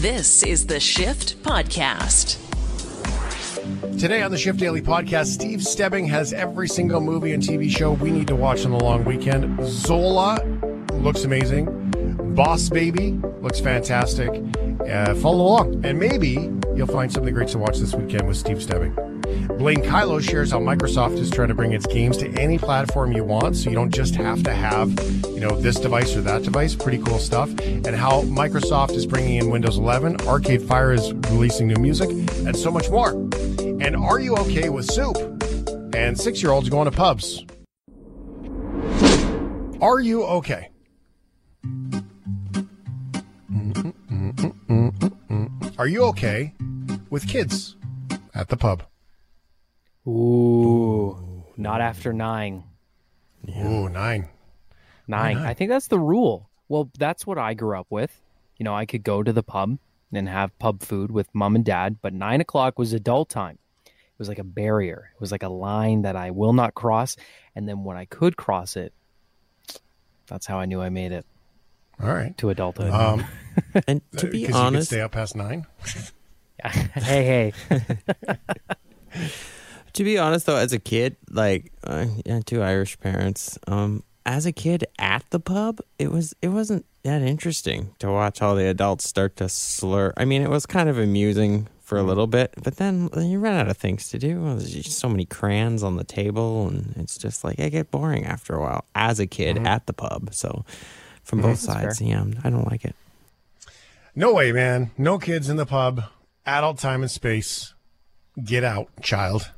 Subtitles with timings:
[0.00, 2.38] This is the Shift Podcast.
[4.00, 7.92] Today on the Shift Daily Podcast, Steve Stebbing has every single movie and TV show
[7.92, 9.62] we need to watch on the long weekend.
[9.62, 10.42] Zola
[10.94, 11.66] looks amazing.
[12.34, 14.30] Boss Baby looks fantastic.
[14.88, 18.62] Uh, follow along, and maybe you'll find something great to watch this weekend with Steve
[18.62, 19.09] Stebbing.
[19.58, 23.24] Blaine Kyllo shares how Microsoft is trying to bring its games to any platform you
[23.24, 24.88] want, so you don't just have to have,
[25.26, 26.74] you know, this device or that device.
[26.74, 27.50] Pretty cool stuff.
[27.60, 32.56] And how Microsoft is bringing in Windows 11, Arcade Fire is releasing new music, and
[32.56, 33.10] so much more.
[33.10, 35.16] And are you okay with soup?
[35.94, 37.44] And six-year-olds going to pubs.
[39.82, 40.70] Are you okay?
[45.78, 46.54] Are you okay
[47.08, 47.76] with kids
[48.34, 48.84] at the pub?
[50.06, 52.64] Ooh, not after nine.
[53.48, 54.28] Ooh, nine.
[55.06, 55.38] Nine.
[55.38, 56.48] I think that's the rule.
[56.68, 58.20] Well, that's what I grew up with.
[58.56, 59.78] You know, I could go to the pub
[60.12, 63.58] and have pub food with mom and dad, but nine o'clock was adult time.
[63.86, 65.10] It was like a barrier.
[65.14, 67.16] It was like a line that I will not cross.
[67.56, 68.92] And then when I could cross it,
[70.26, 71.26] that's how I knew I made it
[72.00, 72.36] All right.
[72.38, 72.92] to adulthood.
[72.92, 73.24] Um,
[73.86, 75.66] And to be because you could honest, stay up past nine.
[76.64, 77.78] hey, hey.
[79.92, 84.46] to be honest though, as a kid, like uh, yeah, two Irish parents, um, as
[84.46, 88.66] a kid at the pub, it was it wasn't that interesting to watch all the
[88.66, 90.12] adults start to slur.
[90.16, 93.54] I mean, it was kind of amusing for a little bit, but then you run
[93.54, 94.44] out of things to do.
[94.56, 98.24] There's just so many crayons on the table, and it's just like it get boring
[98.24, 98.84] after a while.
[98.94, 100.64] As a kid at the pub, so
[101.24, 102.94] from both That's sides, yeah, I don't like it.
[104.14, 104.90] No way, man.
[104.98, 106.04] No kids in the pub.
[106.46, 107.74] Adult time and space.
[108.42, 109.50] Get out, child.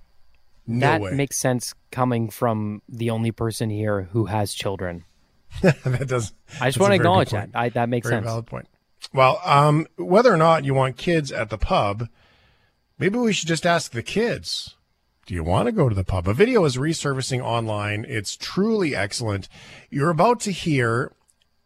[0.66, 1.10] No that way.
[1.12, 5.04] makes sense coming from the only person here who has children.
[5.62, 6.32] that does.
[6.60, 7.50] I just want to acknowledge that.
[7.54, 8.26] I, that makes Very sense.
[8.26, 8.68] valid point.
[9.12, 12.08] Well, um, whether or not you want kids at the pub,
[12.98, 14.76] maybe we should just ask the kids.
[15.26, 16.26] Do you want to go to the pub?
[16.26, 18.04] A video is resurfacing online.
[18.08, 19.48] It's truly excellent.
[19.90, 21.12] You're about to hear,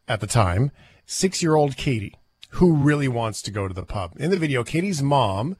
[0.09, 0.73] at the time,
[1.07, 2.15] six year old Katie,
[2.51, 4.15] who really wants to go to the pub.
[4.19, 5.57] In the video, Katie's mom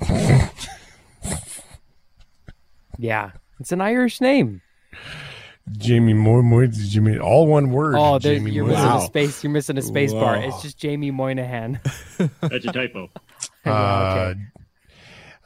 [2.98, 4.62] Yeah, it's an Irish name.
[5.78, 7.94] Jamie Moy Moy Jimmy all one word.
[7.98, 8.72] Oh, there, Jamie you're Moy.
[8.72, 8.98] missing Wow.
[8.98, 9.42] a space.
[9.42, 10.36] You're missing a space bar.
[10.36, 11.80] It's just Jamie Moynihan.
[12.40, 13.10] That's a typo.
[13.66, 14.40] Yeah, okay.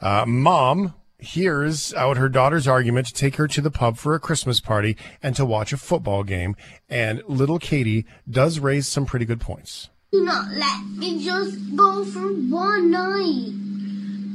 [0.01, 4.19] Uh, mom hears out her daughter's argument to take her to the pub for a
[4.19, 6.55] Christmas party and to watch a football game.
[6.89, 9.89] And little Katie does raise some pretty good points.
[10.11, 13.53] Do not let me just go for one night.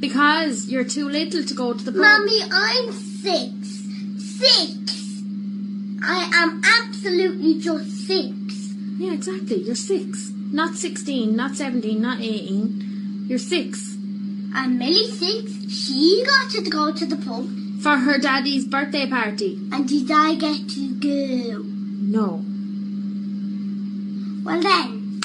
[0.00, 2.00] Because you're too little to go to the pub.
[2.00, 3.52] Mommy, I'm six.
[4.18, 5.22] Six.
[6.02, 8.74] I am absolutely just six.
[8.98, 9.62] Yeah, exactly.
[9.62, 10.30] You're six.
[10.52, 13.26] Not 16, not 17, not 18.
[13.28, 13.94] You're six.
[14.54, 15.52] And Millie six.
[15.72, 17.48] She got to go to the pub.
[17.82, 19.58] For her daddy's birthday party.
[19.72, 21.62] And did I get to go?
[21.62, 22.44] No.
[24.44, 25.22] Well then,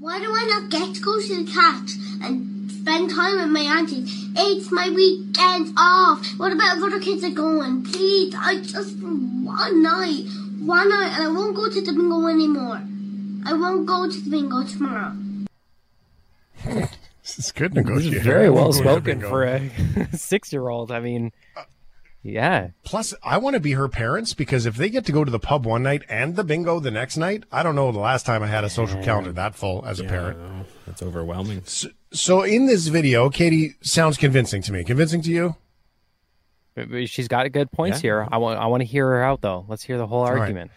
[0.00, 3.60] why do I not get to go to the catch and spend time with my
[3.78, 4.04] auntie.
[4.36, 6.26] It's my weekend off.
[6.36, 7.84] What about if other kids are going?
[7.84, 10.26] Please, I just for one night,
[10.60, 12.82] one night, and I won't go to the bingo anymore.
[13.46, 15.16] I won't go to the bingo tomorrow.
[17.24, 18.20] This is good negotiator.
[18.20, 19.70] Very well spoken for a
[20.12, 20.92] six-year-old.
[20.92, 21.62] I mean, uh,
[22.26, 25.30] yeah, Plus, I want to be her parents because if they get to go to
[25.30, 28.24] the pub one night and the bingo the next night, I don't know the last
[28.24, 30.38] time I had a social calendar that full as a parent.
[30.86, 31.62] That's overwhelming.
[32.12, 34.84] So in this video, Katie sounds convincing to me.
[34.84, 35.56] Convincing to you?
[36.74, 38.08] But- but she's got good points Yeah.
[38.08, 38.28] here.
[38.32, 38.58] I want.
[38.58, 39.64] I want to hear her out though.
[39.68, 40.38] Let's hear the whole right.
[40.38, 40.70] argument.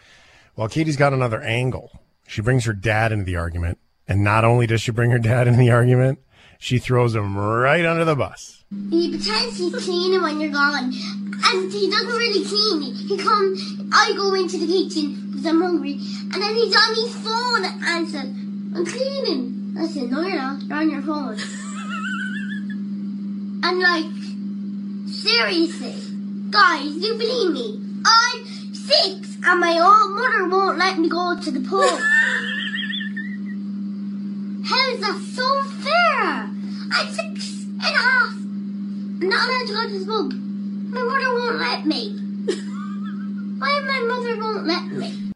[0.55, 1.91] Well, Katie's got another angle.
[2.27, 3.79] She brings her dad into the argument.
[4.07, 6.19] And not only does she bring her dad into the argument,
[6.59, 8.56] she throws him right under the bus.
[8.69, 12.93] He pretends he's cleaning when you're gone, and he doesn't really clean.
[13.07, 13.61] He comes,
[13.93, 18.09] I go into the kitchen because I'm hungry, and then he's on his phone and
[18.09, 18.25] says,
[18.75, 20.63] "I'm cleaning." I said, "No, you're not.
[20.63, 21.37] You're on your phone."
[23.63, 24.11] and like,
[25.07, 25.95] seriously,
[26.49, 27.79] guys, you believe me?
[28.05, 31.99] I'm six, and my old mother won't let me go to the pub.
[34.67, 36.51] How is that so fair?
[36.91, 38.46] I'm six and a half.
[39.19, 40.35] I'm not allowed to go to the.
[40.89, 42.15] My mother won't let me.
[43.59, 45.31] Why my mother won't let me?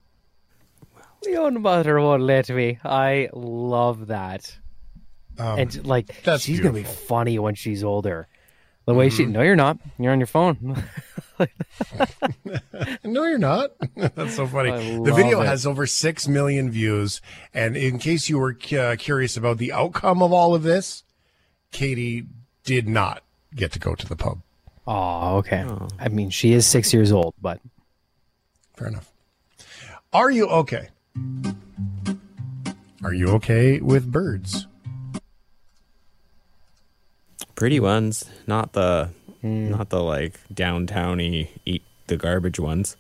[1.24, 2.78] Your mother won't let me.
[2.84, 4.56] I love that.
[5.40, 8.28] Um, and like, that's she's gonna be funny when she's older.
[8.86, 9.26] The way she.
[9.26, 9.80] No, you're not.
[9.98, 10.84] You're on your phone.
[13.04, 13.72] No, you're not.
[13.96, 14.72] That's so funny.
[15.04, 15.48] The video it.
[15.48, 17.20] has over 6 million views.
[17.54, 21.04] And in case you were uh, curious about the outcome of all of this,
[21.72, 22.26] Katie
[22.64, 23.24] did not
[23.56, 24.42] get to go to the pub.
[24.88, 25.66] Oh, okay.
[26.00, 27.60] I mean, she is six years old, but
[28.82, 29.12] Fair enough.
[30.12, 30.90] Are you okay?
[33.04, 34.66] Are you okay with birds?
[37.54, 39.12] Pretty ones, not the
[39.42, 39.70] hmm.
[39.70, 42.98] not the like downtowny eat the garbage ones.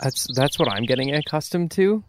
[0.00, 2.04] that's that's what I'm getting accustomed to.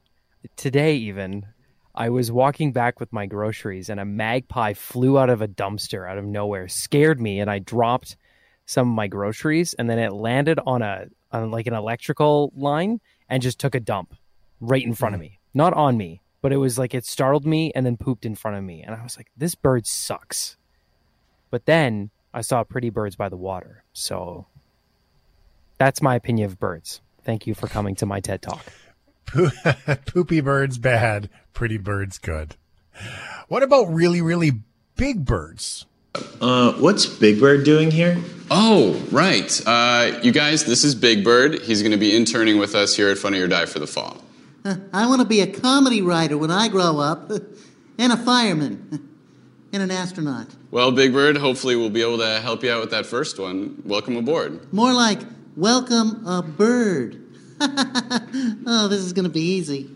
[0.56, 1.48] Today, even,
[1.96, 6.10] I was walking back with my groceries, and a magpie flew out of a dumpster
[6.10, 8.18] out of nowhere, scared me, and I dropped
[8.66, 13.00] some of my groceries, and then it landed on a on like an electrical line
[13.30, 14.16] and just took a dump
[14.60, 15.24] right in front of hmm.
[15.24, 18.36] me, not on me, but it was like it startled me and then pooped in
[18.36, 20.58] front of me, and I was like, this bird sucks.
[21.52, 24.48] But then I saw pretty birds by the water, so
[25.78, 27.02] that's my opinion of birds.
[27.24, 28.66] Thank you for coming to my TED Talk.
[30.06, 32.56] Poopy birds bad, pretty birds good.
[33.48, 34.52] What about really, really
[34.96, 35.86] big birds?
[36.40, 38.22] Uh, what's Big Bird doing here?
[38.52, 39.62] Oh, right.
[39.66, 41.62] Uh, you guys, this is Big Bird.
[41.62, 44.18] He's going to be interning with us here at Funny or Die for the fall.
[44.94, 47.32] I want to be a comedy writer when I grow up,
[47.98, 49.10] and a fireman,
[49.74, 50.48] and an astronaut.
[50.70, 53.82] Well, Big Bird, hopefully we'll be able to help you out with that first one.
[53.84, 54.72] Welcome aboard.
[54.72, 55.20] More like,
[55.58, 57.24] welcome a bird.
[57.60, 59.90] oh, this is going to be easy.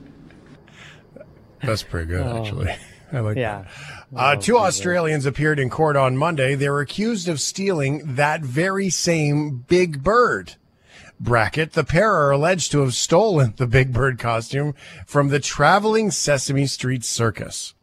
[1.62, 2.76] That's pretty good, actually.
[3.12, 3.66] I like Yeah.
[4.12, 4.20] that.
[4.20, 6.56] Uh, two Australians appeared in court on Monday.
[6.56, 10.56] They were accused of stealing that very same big bird.
[11.20, 14.76] Bracket, the pair are alleged to have stolen the big bird costume
[15.08, 17.74] from the traveling Sesame Street circus.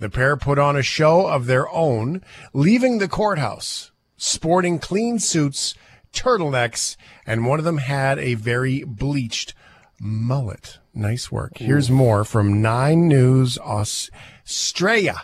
[0.00, 2.22] The pair put on a show of their own,
[2.52, 5.74] leaving the courthouse, sporting clean suits,
[6.12, 9.54] turtlenecks, and one of them had a very bleached
[10.02, 10.78] mullet.
[10.92, 11.52] Nice work.
[11.56, 15.22] Here's more from Nine News Australia.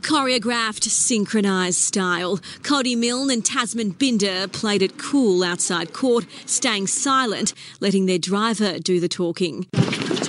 [0.00, 2.40] Choreographed, synchronised style.
[2.62, 8.78] Cody Milne and Tasman Binder played it cool outside court, staying silent, letting their driver
[8.78, 9.66] do the talking.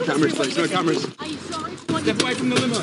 [0.05, 0.57] Cameras, please.
[0.57, 1.03] No cameras.
[1.03, 2.79] Step away from the limo.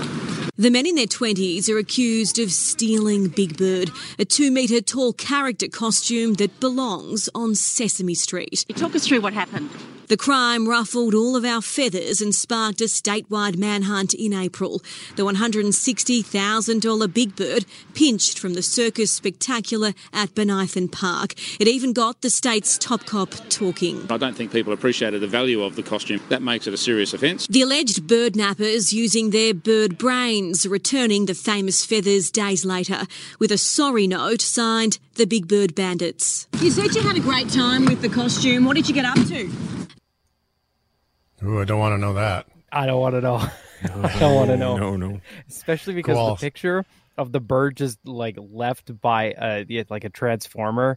[0.58, 5.12] The men in their 20s are accused of stealing Big Bird, a two metre tall
[5.12, 8.64] character costume that belongs on Sesame Street.
[8.76, 9.70] Talk us through what happened.
[10.08, 14.80] The crime ruffled all of our feathers and sparked a statewide manhunt in April.
[15.16, 17.64] The $160,000 Big Bird
[17.94, 21.34] pinched from the Circus Spectacular at Bonython Park.
[21.58, 24.06] It even got the state's top cop talking.
[24.08, 26.20] I don't think people appreciated the value of the costume.
[26.28, 27.48] That makes it a serious offence.
[27.48, 33.06] The alleged bird nappers using their bird brains, returning the famous feathers days later
[33.40, 36.46] with a sorry note signed the Big Bird Bandits.
[36.60, 38.64] You said you had a great time with the costume.
[38.64, 39.50] What did you get up to?
[41.42, 42.46] Ooh, I don't want to know that.
[42.72, 43.36] I don't want to know.
[43.82, 44.76] I don't want to know.
[44.76, 45.20] No, no.
[45.48, 46.30] Especially because Cool.
[46.30, 46.84] the picture
[47.18, 50.96] of the bird just like left by a like a transformer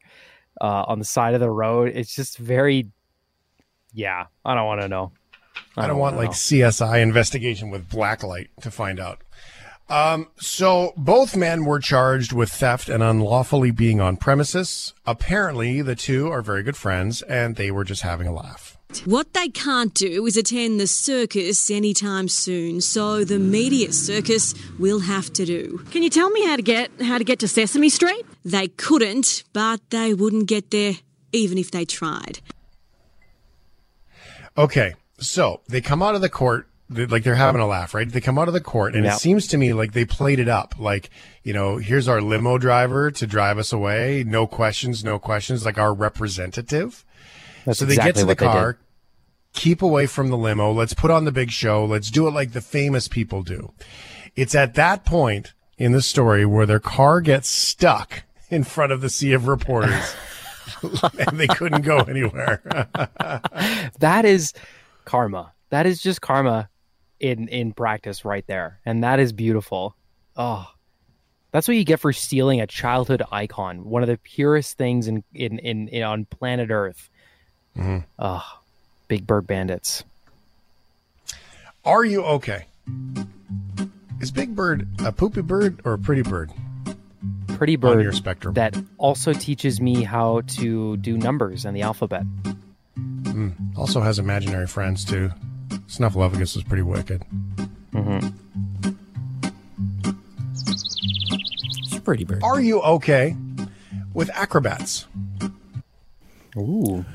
[0.62, 1.92] uh, on the side of the road.
[1.94, 2.88] It's just very,
[3.94, 4.26] yeah.
[4.44, 5.12] I don't want to know.
[5.76, 9.22] I don't want wanna like CSI investigation with blacklight to find out.
[9.90, 14.94] Um, so both men were charged with theft and unlawfully being on premises.
[15.06, 18.78] Apparently, the two are very good friends, and they were just having a laugh.
[19.06, 25.02] What they can't do is attend the circus anytime soon, so the media circus will
[25.02, 25.86] have to do.
[25.92, 28.26] Can you tell me how to get how to get to Sesame Street?
[28.44, 30.94] They couldn't, but they wouldn't get there
[31.32, 32.40] even if they tried.
[34.58, 38.12] Okay, so they come out of the court, like they're having a laugh, right?
[38.12, 39.14] They come out of the court, and Yep.
[39.14, 40.74] it seems to me like they played it up.
[40.80, 41.12] Like,
[41.44, 44.24] you know, here's our limo driver to drive us away.
[44.26, 47.06] No questions, no questions, like our representative.
[47.66, 48.52] That's so they exactly get to the what they did.
[48.52, 48.78] car,
[49.54, 50.72] keep away from the limo.
[50.72, 51.86] Let's put on the big show.
[51.86, 53.74] Let's do it like the famous people do.
[54.36, 59.02] It's at that point in the story where their car gets stuck in front of
[59.02, 60.16] the sea of reporters.
[61.28, 62.62] and they couldn't go anywhere.
[64.00, 64.54] that is
[65.06, 65.54] karma.
[65.70, 66.70] That is just karma
[67.20, 69.96] in in practice right there, and that is beautiful.
[70.36, 70.68] Oh,
[71.52, 75.24] that's what you get for stealing a childhood icon, one of the purest things in
[75.34, 77.09] in in, in on planet Earth.
[78.20, 78.60] Oh,
[79.08, 80.04] Big Bird Bandits.
[81.86, 82.66] Are you okay?
[84.20, 86.52] Is Big Bird a poopy bird or a pretty bird?
[87.48, 88.54] Pretty bird on your spectrum.
[88.56, 92.24] that also teaches me how to do numbers and the alphabet.
[92.96, 93.50] Hmm.
[93.76, 95.32] Also has imaginary friends too.
[95.88, 97.24] Snuffleupagus is pretty wicked.
[97.94, 98.28] Mm-hmm.
[101.34, 102.44] It's pretty bird.
[102.44, 103.36] Are you okay
[104.14, 105.06] with acrobats?
[106.58, 107.06] Ooh,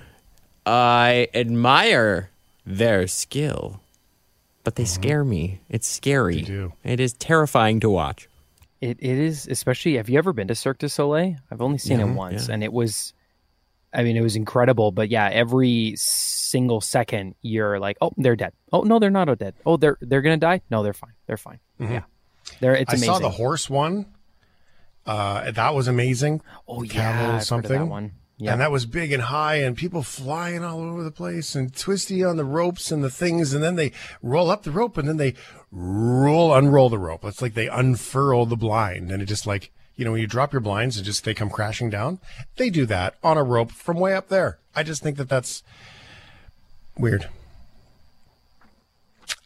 [0.67, 2.31] I admire
[2.67, 3.81] their skill,
[4.63, 5.61] but they scare me.
[5.69, 6.37] It's scary.
[6.37, 6.45] Mm-hmm.
[6.45, 6.73] They do.
[6.85, 8.29] It is terrifying to watch.
[8.81, 9.97] It it is especially.
[9.97, 11.37] Have you ever been to Cirque du Soleil?
[11.51, 12.55] I've only seen Yeah, it once, yeah.
[12.55, 13.13] and it was.
[13.93, 14.91] I mean, it was incredible.
[14.91, 18.53] But yeah, every single second, you're like, "Oh, they're dead.
[18.73, 19.55] Oh no, they're not dead.
[19.65, 20.61] Oh, they're they're gonna die.
[20.71, 21.13] No, they're fine.
[21.27, 21.61] They're fine.
[21.79, 22.03] Yeah,
[22.61, 22.75] they're.
[22.75, 22.91] It's Mm-hmm.
[22.91, 23.07] I amazing.
[23.07, 24.07] saw the horse one.
[25.07, 26.41] Uh, that was amazing.
[26.67, 27.89] Oh yeah, camel I've heard of that something.
[27.89, 28.13] one.
[28.41, 32.25] And that was big and high, and people flying all over the place, and twisty
[32.25, 35.19] on the ropes and the things, and then they roll up the rope, and then
[35.19, 35.35] they
[35.71, 37.25] roll, unroll the rope.
[37.25, 40.53] It's like they unfurl the blind, and it just like you know when you drop
[40.53, 42.19] your blinds and just they come crashing down.
[42.57, 44.59] They do that on a rope from way up there.
[44.75, 45.63] I just think that that's
[46.99, 47.29] weird.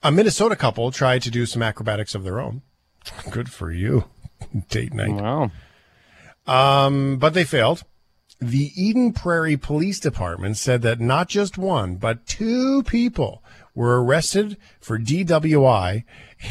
[0.03, 2.63] A Minnesota couple tried to do some acrobatics of their own.
[3.31, 4.05] Good for you,
[4.71, 5.13] date night.
[5.13, 5.51] Wow.
[6.47, 7.83] Um, but they failed.
[8.41, 13.43] The Eden Prairie Police Department said that not just one, but two people
[13.75, 16.05] were arrested for DWI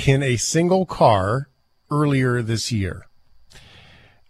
[0.05, 1.47] in a single car
[1.89, 3.07] earlier this year.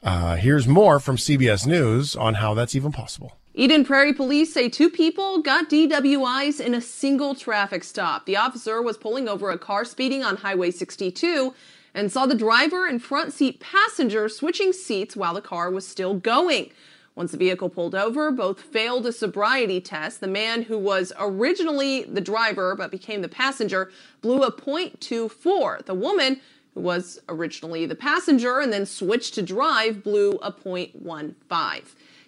[0.03, 3.37] Uh, here's more from CBS News on how that's even possible.
[3.55, 8.27] Eden Prairie police say two people got DWIs in a single traffic stop.
[8.27, 11.55] The officer was pulling over a car speeding on Highway 62
[11.95, 16.13] and saw the driver and front seat passenger switching seats while the car was still
[16.13, 16.69] going.
[17.17, 20.21] Once the vehicle pulled over, both failed a sobriety test.
[20.21, 25.83] The man who was originally the driver but became the passenger blew a .24.
[25.83, 26.39] The woman
[26.75, 31.83] who was originally the passenger and then switched to drive blew a .15.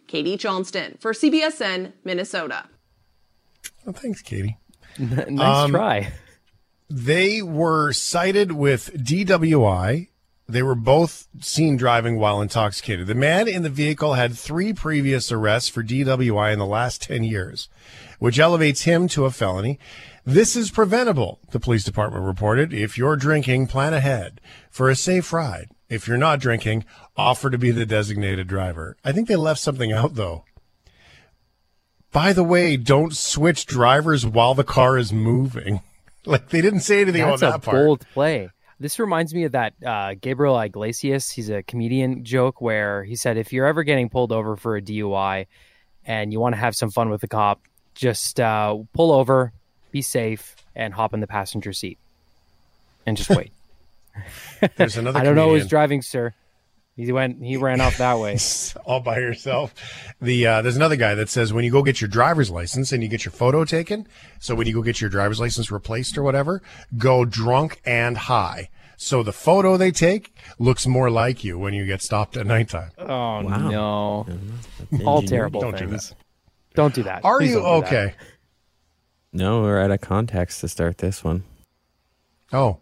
[0.08, 2.66] Katie Johnston for CBSN, Minnesota.
[3.86, 4.58] Well, thanks, Katie.
[4.98, 6.14] nice Um, try.
[6.90, 10.09] They were cited with DWI.
[10.50, 13.06] They were both seen driving while intoxicated.
[13.06, 17.24] The man in the vehicle had three previous arrests for DWI in the last 10
[17.24, 17.70] years,
[18.18, 19.78] which elevates him to a felony.
[20.26, 22.74] This is preventable, the police department reported.
[22.74, 24.42] If you're drinking, plan ahead
[24.72, 25.70] for a safe ride.
[25.88, 26.84] If you're not drinking,
[27.16, 28.98] offer to be the designated driver.
[29.06, 30.46] I think they left something out though.
[32.12, 35.82] By the way, don't switch drivers while the car is moving.
[36.26, 37.78] Like they didn't say anything That's about a that part.
[37.78, 38.50] bold play.
[38.80, 41.30] This reminds me of that uh, Gabriel Iglesias.
[41.30, 44.82] He's a comedian joke where he said, if you're ever getting pulled over for a
[44.82, 45.48] DUI
[46.06, 47.62] and you want to have some fun with the cop,
[47.94, 49.52] just uh, pull over,
[49.92, 51.98] be safe, and hop in the passenger seat,
[53.06, 53.52] and just wait.
[54.78, 56.34] There's another I don't know who's driving, sir.
[57.00, 57.42] He went.
[57.42, 58.38] He ran off that way.
[58.86, 59.74] all by yourself.
[60.22, 63.02] The uh, there's another guy that says when you go get your driver's license and
[63.02, 64.06] you get your photo taken,
[64.40, 66.62] so when you go get your driver's license replaced or whatever,
[66.98, 68.70] go drunk and high.
[68.98, 72.92] So the photo they take looks more like you when you get stopped at nighttime.
[72.98, 74.28] Oh no!
[75.06, 76.10] All terrible Don't do things.
[76.10, 76.18] that.
[76.74, 77.24] Don't do that.
[77.24, 77.88] Are Please you don't that.
[77.88, 78.16] okay?
[79.32, 81.44] No, we're out of context to start this one.
[82.52, 82.80] Oh.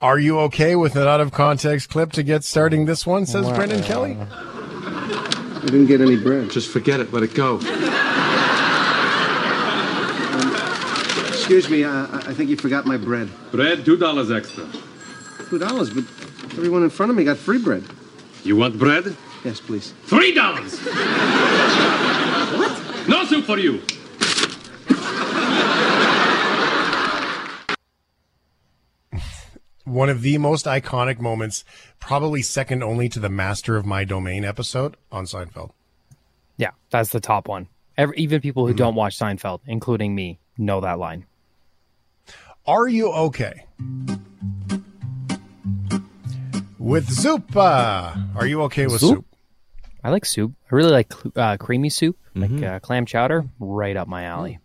[0.00, 3.26] Are you okay with an out of context clip to get starting this one?
[3.26, 4.16] Says Brendan Kelly.
[4.16, 6.50] I didn't get any bread.
[6.50, 7.12] Just forget it.
[7.12, 7.56] Let it go.
[11.26, 13.28] Excuse me, uh, I think you forgot my bread.
[13.50, 14.68] Bread, two dollars extra.
[15.50, 16.04] Two dollars, but
[16.56, 17.82] everyone in front of me got free bread.
[18.44, 19.16] You want bread?
[19.44, 19.94] Yes, please.
[20.04, 20.78] Three dollars.
[22.56, 23.08] what?
[23.08, 23.82] No soup for you.
[29.88, 31.64] One of the most iconic moments,
[31.98, 35.70] probably second only to the Master of My Domain episode on Seinfeld.
[36.56, 37.68] Yeah, that's the top one.
[37.96, 38.72] Every, even people Mm-hmm.
[38.72, 41.24] who don't watch Seinfeld, including me, know that line.
[42.66, 43.64] Are you okay?
[46.78, 47.56] With soup.
[47.56, 49.24] Uh, are you okay with soup?
[50.04, 50.52] I like soup.
[50.70, 52.58] I really like uh, creamy soup, Mm-hmm.
[52.58, 54.58] like uh, clam chowder, right up my alley.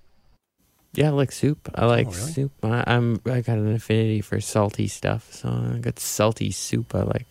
[0.93, 1.69] Yeah, I like soup.
[1.73, 2.31] I like Oh, really?
[2.33, 2.51] soup.
[2.63, 6.93] I, I'm I got an affinity for salty stuff, so I got salty soup.
[6.93, 7.25] I like.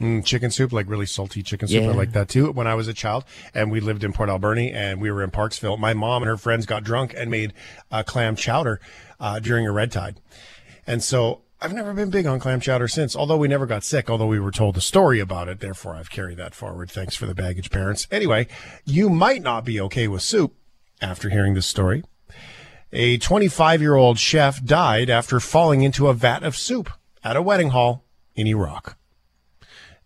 [0.00, 1.82] Mm, chicken soup, like really salty chicken soup.
[1.82, 2.52] I like that too.
[2.52, 5.30] When I was a child and we lived in Port Alberni and we were in
[5.32, 7.52] Parksville, my mom and her friends got drunk and made
[7.90, 8.80] uh, clam chowder
[9.18, 10.20] uh, during a red tide.
[10.86, 14.08] And so I've never been big on clam chowder since, although we never got sick,
[14.08, 15.58] although we were told a story about it.
[15.58, 16.92] Therefore, I've carried that forward.
[16.92, 18.06] Thanks for the baggage, parents.
[18.12, 18.46] Anyway,
[18.84, 20.54] you might not be okay with soup
[21.02, 22.04] after hearing this story.
[22.92, 26.88] A 25 year old chef died after falling into a vat of soup
[27.22, 28.04] at a wedding hall
[28.34, 28.96] in Iraq.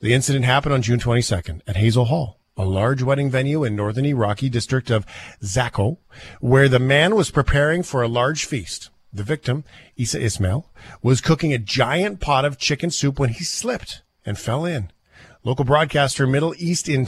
[0.01, 4.05] The incident happened on June 22nd at Hazel Hall, a large wedding venue in northern
[4.05, 5.07] Iraqi district of
[5.41, 5.99] Zakho,
[6.41, 8.91] where the man was preparing for a large feast.
[9.13, 9.63] The victim,
[9.95, 10.69] Isa Ismail,
[11.03, 14.91] was cooking a giant pot of chicken soup when he slipped and fell in.
[15.45, 17.07] Local broadcaster Middle East in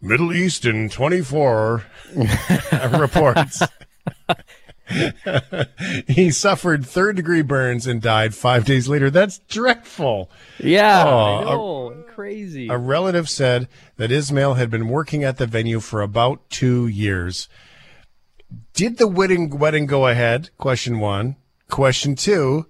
[0.00, 1.84] Middle East in 24
[2.98, 3.62] reports.
[6.08, 9.10] he suffered third degree burns and died five days later.
[9.10, 10.30] That's dreadful.
[10.58, 12.68] Yeah, Oh, I a- know, crazy.
[12.68, 17.48] A relative said that Ismail had been working at the venue for about two years.
[18.72, 20.50] Did the wedding wedding go ahead?
[20.58, 21.36] Question one.
[21.70, 22.66] Question two.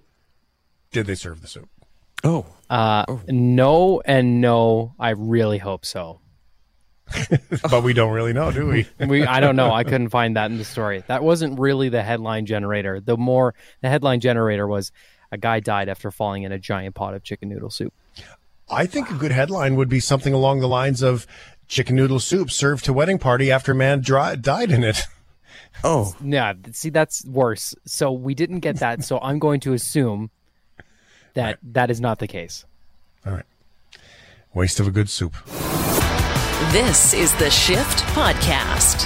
[0.91, 1.69] Did they serve the soup?
[2.23, 4.95] Oh, Uh, no and no.
[4.99, 6.21] I really hope so.
[7.69, 8.87] but we don't really know, do we?
[9.07, 9.71] we I don't know.
[9.71, 11.03] I couldn't find that in the story.
[11.07, 12.99] That wasn't really the headline generator.
[12.99, 14.91] The more the headline generator was
[15.31, 17.93] a guy died after falling in a giant pot of chicken noodle soup.
[18.69, 21.27] I think a good headline would be something along the lines of
[21.67, 25.01] chicken noodle soup served to wedding party after man dri- died in it.
[25.83, 26.53] Oh, yeah.
[26.71, 27.75] See, that's worse.
[27.85, 29.03] So we didn't get that.
[29.03, 30.31] So I'm going to assume
[31.33, 32.63] that that is not the case.
[33.25, 33.45] All right.
[34.53, 35.35] Waste of a good soup.
[36.71, 39.05] This is the Shift Podcast.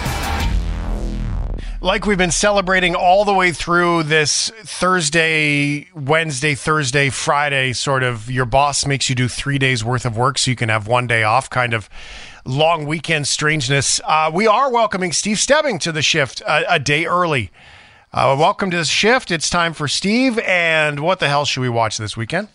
[1.82, 8.30] like we've been celebrating all the way through this Thursday, Wednesday, Thursday, Friday sort of
[8.30, 11.08] your boss makes you do three days worth of work so you can have one
[11.08, 11.90] day off kind of
[12.46, 14.00] long weekend strangeness.
[14.06, 17.50] Uh, we are welcoming Steve Stebbing to the shift a, a day early.
[18.14, 19.32] Uh, welcome to the shift.
[19.32, 20.38] It's time for Steve.
[20.40, 22.50] And what the hell should we watch this weekend?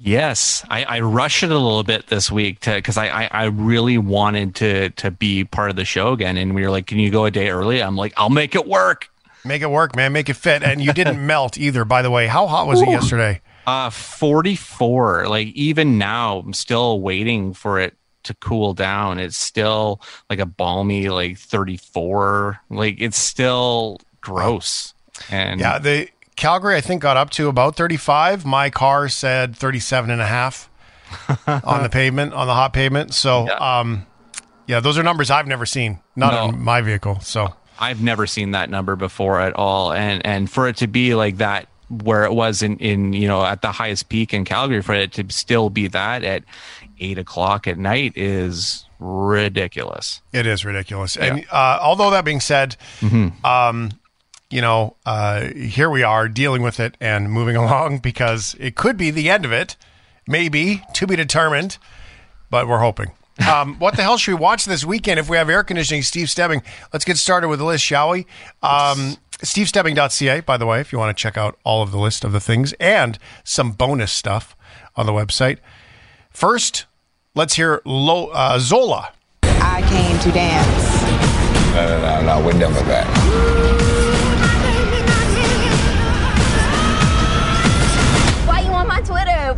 [0.00, 3.44] Yes, I, I rushed it a little bit this week to because I, I I
[3.46, 6.98] really wanted to to be part of the show again, and we were like, "Can
[6.98, 9.08] you go a day early?" I'm like, "I'll make it work."
[9.44, 10.12] Make it work, man.
[10.12, 10.62] Make it fit.
[10.62, 12.26] And you didn't melt either, by the way.
[12.26, 13.40] How hot was it yesterday?
[13.66, 15.28] Uh, 44.
[15.28, 19.18] Like even now, I'm still waiting for it to cool down.
[19.18, 22.60] It's still like a balmy like 34.
[22.68, 24.92] Like it's still gross.
[25.30, 28.46] And Yeah, the Calgary, I think, got up to about 35.
[28.46, 30.70] My car said 37 and a half
[31.46, 33.12] on the pavement, on the hot pavement.
[33.12, 34.06] So, um,
[34.66, 36.48] yeah, those are numbers I've never seen, not No.
[36.50, 37.20] in my vehicle.
[37.20, 41.14] So, I've never seen that number before at all, and and for it to be
[41.14, 44.82] like that, where it was in in you know at the highest peak in Calgary,
[44.82, 46.42] for it to still be that at
[46.98, 50.20] eight o'clock at night is ridiculous.
[50.32, 51.16] It is ridiculous.
[51.16, 52.76] And uh, although that being said,
[53.44, 53.92] um,
[54.50, 58.96] you know, uh, here we are dealing with it and moving along because it could
[58.96, 59.76] be the end of it,
[60.26, 61.78] maybe to be determined,
[62.50, 63.12] but we're hoping.
[63.48, 66.02] Um, what the hell should we watch this weekend if we have air conditioning?
[66.02, 66.60] Steve Stebbing.
[66.92, 68.26] Let's get started with the list, shall we?
[68.64, 72.24] Um, SteveStebbing.ca, by the way, if you want to check out all of the list
[72.24, 74.56] of the things and some bonus stuff
[74.96, 75.58] on the website.
[76.30, 76.86] First,
[77.36, 79.12] let's hear Lo- uh, Zola.
[79.44, 81.02] I came to dance.
[81.74, 83.67] No, no, no, no, we're done with that.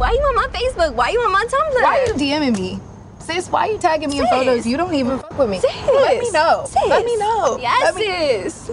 [0.00, 0.94] Why you on my Facebook?
[0.94, 1.82] Why you on my Tumblr?
[1.82, 2.80] Why are you DMing me?
[3.18, 4.66] Sis, why are you tagging me in photos?
[4.66, 5.60] You don't even fuck with me.
[5.60, 5.70] Sis.
[5.74, 6.64] Let me know.
[6.66, 6.88] Sis.
[6.88, 7.58] Let me know.
[7.60, 8.70] Yes, Let me- sis.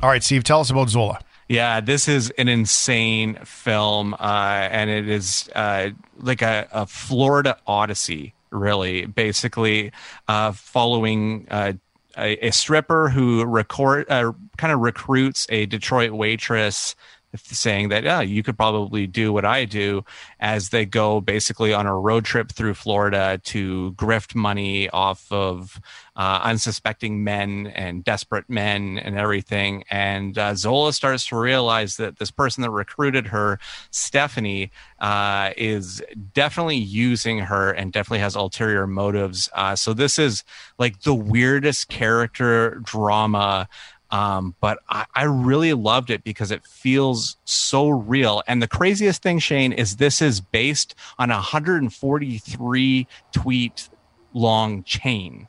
[0.00, 1.18] All right, Steve, tell us about Zola.
[1.48, 7.56] Yeah, this is an insane film, uh, and it is uh, like a, a Florida
[7.66, 9.06] Odyssey, really.
[9.06, 9.90] Basically,
[10.28, 11.72] uh, following uh,
[12.16, 16.94] a, a stripper who record uh, kind of recruits a Detroit waitress,
[17.36, 20.04] saying that yeah, you could probably do what I do,
[20.40, 25.80] as they go basically on a road trip through Florida to grift money off of
[26.16, 29.84] uh, unsuspecting men and desperate men and everything.
[29.90, 33.60] And uh, Zola starts to realize that this person that recruited her,
[33.90, 39.48] Stephanie, uh, is definitely using her and definitely has ulterior motives.
[39.54, 40.42] Uh, so this is
[40.78, 43.68] like the weirdest character drama.
[44.10, 48.42] Um, but I, I really loved it because it feels so real.
[48.46, 53.88] And the craziest thing, Shane, is this is based on a 143 tweet
[54.32, 55.48] long chain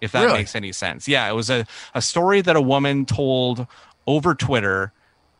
[0.00, 0.38] if that Really?
[0.38, 1.08] makes any sense.
[1.08, 3.66] Yeah, it was a, a story that a woman told
[4.06, 4.92] over Twitter,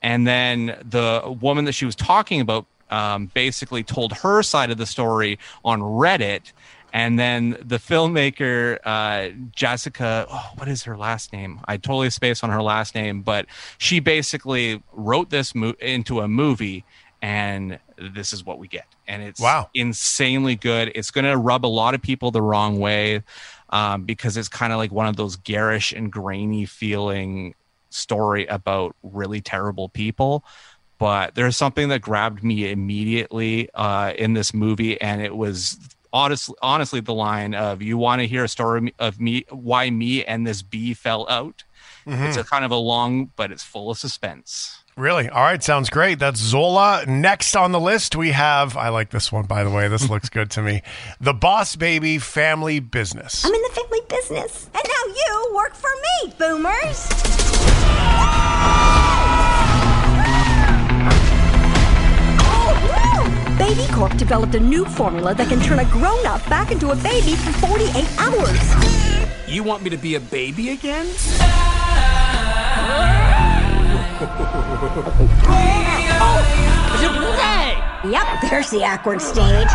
[0.02, 4.78] and then the woman that she was talking about um, basically told her side of
[4.78, 6.52] the story on Reddit.
[6.96, 11.60] And then the filmmaker, uh, Jessica, oh, what is her last name?
[11.66, 13.44] I totally spaced on her last name, but
[13.76, 16.86] she basically wrote this mo- into a movie,
[17.20, 18.86] and this is what we get.
[19.06, 19.68] And it's Wow.
[19.74, 20.90] insanely good.
[20.94, 23.22] It's going to rub a lot of people the wrong way
[23.68, 27.54] um, because it's kind of like one of those garish and grainy feeling
[27.90, 30.46] story about really terrible people.
[30.98, 35.78] But there's something that grabbed me immediately uh, in this movie, and it was
[36.12, 40.24] honestly, honestly the line of "You want to hear a story of me, why me
[40.24, 41.64] and this bee fell out."
[42.06, 42.24] Mm-hmm.
[42.24, 44.82] It's a kind of a long, but it's full of suspense.
[44.96, 45.28] Really?
[45.28, 46.18] All right, sounds great.
[46.18, 47.04] That's Zola.
[47.06, 49.88] Next on the list, we have, I like this one, by the way.
[49.88, 50.82] This looks good to me.
[51.20, 53.44] The Boss Baby Family Business.
[53.44, 54.70] I'm in the family business.
[54.74, 55.90] And now you work for
[56.22, 57.08] me, boomers.
[63.58, 66.96] Baby Corp developed a new formula that can turn a grown up back into a
[66.96, 69.48] baby for 48 hours.
[69.48, 71.06] You want me to be a baby again?
[78.04, 79.68] Yep, there's the awkward stage.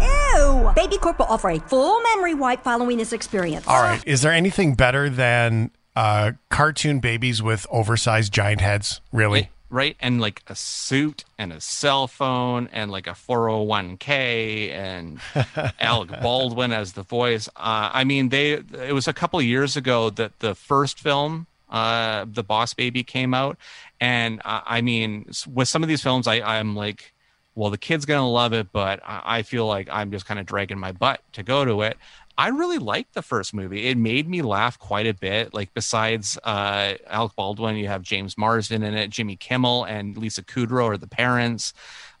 [0.00, 0.72] Ew!
[0.74, 3.66] Baby Corp will offer a full memory wipe following this experience.
[3.68, 4.02] All right.
[4.06, 9.00] Is there anything better than uh, cartoon babies with oversized giant heads?
[9.12, 9.50] Really?
[9.74, 9.96] Right?
[9.98, 15.18] And like a suit and a cell phone and like a 401k and
[15.80, 17.48] Alec Baldwin as the voice.
[17.56, 21.48] Uh, I mean, they, it was a couple of years ago that the first film,
[21.70, 23.58] uh, The Boss Baby came out.
[24.00, 27.12] And uh, I mean, with some of these films, I, I'm like,
[27.56, 30.46] well, the kid's gonna love it, but I I feel like I'm just kind of
[30.46, 31.96] dragging my butt to go to it.
[32.36, 33.86] I really liked the first movie.
[33.86, 35.54] It made me laugh quite a bit.
[35.54, 40.42] Like besides uh, Alec Baldwin, you have James Marsden in it, Jimmy Kimmel, and Lisa
[40.42, 41.72] Kudrow are the parents.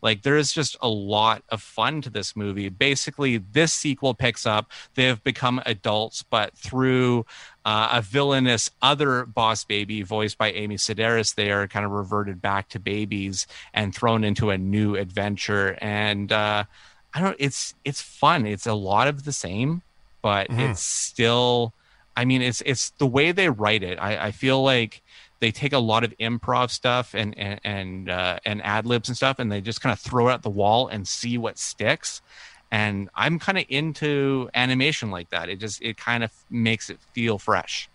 [0.02, 2.68] Like there is just a lot of fun to this movie.
[2.68, 4.70] Basically, this sequel picks up.
[4.94, 7.26] They have become adults, but through
[7.64, 12.40] uh, a villainous other boss baby voiced by Amy Sedaris, they are kind of reverted
[12.40, 15.76] back to babies and thrown into a new adventure.
[15.80, 16.64] And uh,
[17.14, 17.36] I don't.
[17.40, 18.46] It's it's fun.
[18.46, 19.82] It's a lot of the same,
[20.24, 20.70] but Mhm.
[20.72, 21.72] it's still.
[22.16, 23.98] I mean, it's it's the way they write it.
[24.00, 25.02] I, I feel like
[25.40, 29.16] they take a lot of improv stuff and and and, uh, and ad libs and
[29.16, 32.22] stuff, and they just kind of throw it at the wall and see what sticks.
[32.70, 35.48] And I'm kind of into animation like that.
[35.48, 37.88] It just it kind of makes it feel fresh.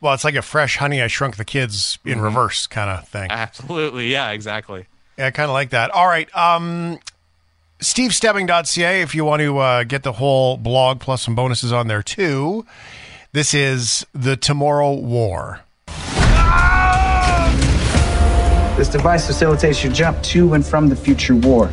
[0.00, 2.22] Well, it's like a fresh Honey, I Shrunk the Kids in Mhm.
[2.22, 3.30] reverse kind of thing.
[3.30, 4.86] Absolutely, yeah, exactly.
[5.18, 5.90] Yeah, I kind of like that.
[5.90, 6.34] All right.
[6.34, 7.00] Um,
[7.80, 12.02] SteveStebbing.ca if you want to uh, get the whole blog plus some bonuses on there
[12.02, 12.66] too.
[13.32, 15.60] This is the Tomorrow War.
[18.76, 21.66] This device facilitates your jump to and from the future war.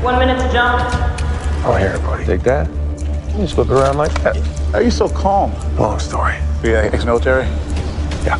[0.00, 0.88] One minute to jump.
[1.64, 2.24] Oh, here, buddy.
[2.24, 2.68] Take that.
[3.32, 4.36] You just look around like that.
[4.36, 5.52] How are you so calm?
[5.76, 6.36] Long story.
[6.62, 7.44] You ex-military?
[8.24, 8.36] Yeah.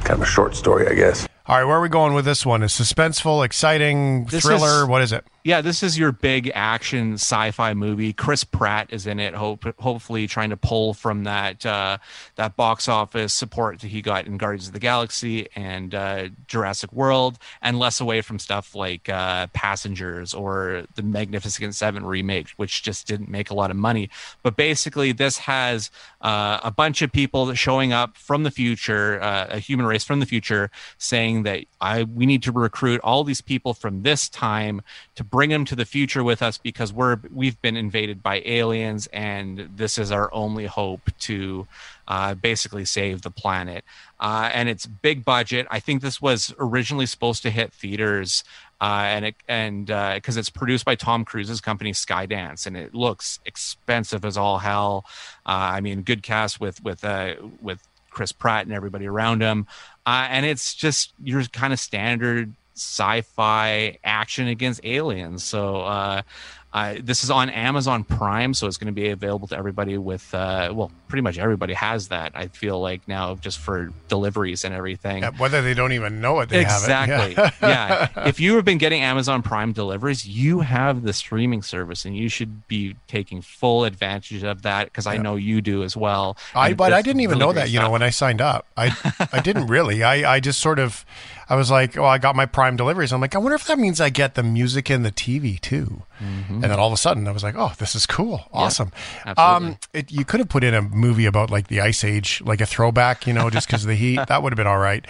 [0.00, 1.27] Kind of a short story, I guess.
[1.48, 2.62] All right, where are we going with this one?
[2.62, 4.82] Is suspenseful, exciting, This thriller?
[4.82, 5.24] is- what is it?
[5.48, 8.12] Yeah, this is your big action sci-fi movie.
[8.12, 9.32] Chris Pratt is in it.
[9.32, 11.96] Hope, hopefully, trying to pull from that uh,
[12.34, 16.92] that box office support that he got in Guardians of the Galaxy and uh, Jurassic
[16.92, 22.82] World, and less away from stuff like uh, Passengers or the Magnificent Seven remake, which
[22.82, 24.10] just didn't make a lot of money.
[24.42, 29.46] But basically, this has uh, a bunch of people showing up from the future, uh,
[29.48, 33.40] a human race from the future, saying that I we need to recruit all these
[33.40, 34.82] people from this time
[35.14, 39.06] to bring them to the future with us because we're we've been invaded by aliens
[39.12, 41.64] and this is our only hope to
[42.08, 43.84] uh, basically save the planet.
[44.18, 45.64] Uh, and it's big budget.
[45.70, 48.42] I think this was originally supposed to hit theaters.
[48.80, 53.38] Uh, and it, and because it's produced by Tom Cruise's company Skydance, and it looks
[53.46, 55.04] expensive as all hell.
[55.46, 59.68] Uh, I mean, good cast with with uh, with Chris Pratt and everybody around him,
[60.04, 65.44] uh, and it's just your kind of standard sci-fi action against aliens.
[65.44, 66.22] So uh,
[66.70, 69.96] uh, this is on Amazon Prime, so it's going to be available to everybody.
[69.96, 72.32] With uh, well, pretty much everybody has that.
[72.34, 75.22] I feel like now just for deliveries and everything.
[75.22, 77.34] Yeah, whether they don't even know it, they exactly.
[77.34, 77.62] have it.
[77.62, 78.08] yeah.
[78.28, 82.28] If you have been getting Amazon Prime deliveries, you have the streaming service, and you
[82.28, 86.36] should be taking full advantage of that because I know you do as well.
[86.54, 87.70] I but I didn't even know that.
[87.70, 88.94] You know, when I signed up, I
[89.32, 90.02] I didn't really.
[90.02, 91.06] I I just sort of,
[91.50, 93.12] I was like, oh, I got my Prime deliveries.
[93.12, 96.02] I'm like, I wonder if that means I get the music and the TV too.
[96.20, 96.50] Mhm.
[96.50, 98.92] And then all of a sudden, I was like, oh, this is cool, awesome.
[99.24, 99.68] absolutely.
[99.68, 102.60] um, it, you could have put in a movie about like the Ice Age, like
[102.60, 104.20] a throwback, you know, just because of the heat.
[104.28, 105.06] That would have been all right.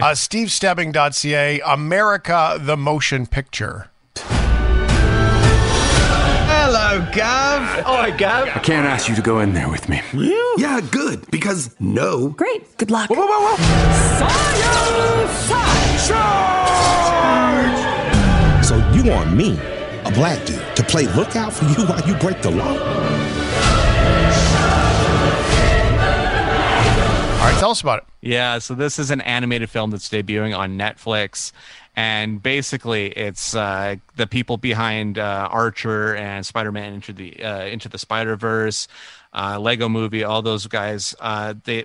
[0.00, 3.88] Uh, SteveStebbing.ca, America the Motion Picture.
[6.74, 7.84] Hello, Gav.
[7.84, 8.48] All right, Gav.
[8.48, 10.00] I can't ask you to go in there with me.
[10.56, 11.30] Yeah, good.
[11.30, 12.30] Because no.
[12.30, 12.78] Great.
[12.78, 13.10] Good luck.
[13.10, 13.56] Whoa, whoa, whoa,
[18.22, 18.62] whoa.
[18.62, 19.58] So you want me,
[20.06, 22.72] a black dude, to play lookout for you while you break the law?
[27.38, 28.04] All right, tell us about it.
[28.22, 31.52] Yeah, so this is an animated film that's debuting on Netflix.
[31.94, 37.88] And basically, it's uh, the people behind uh, Archer and Spider-Man into the uh, into
[37.90, 38.88] the Spider Verse,
[39.34, 41.14] uh, Lego Movie, all those guys.
[41.20, 41.84] Uh, they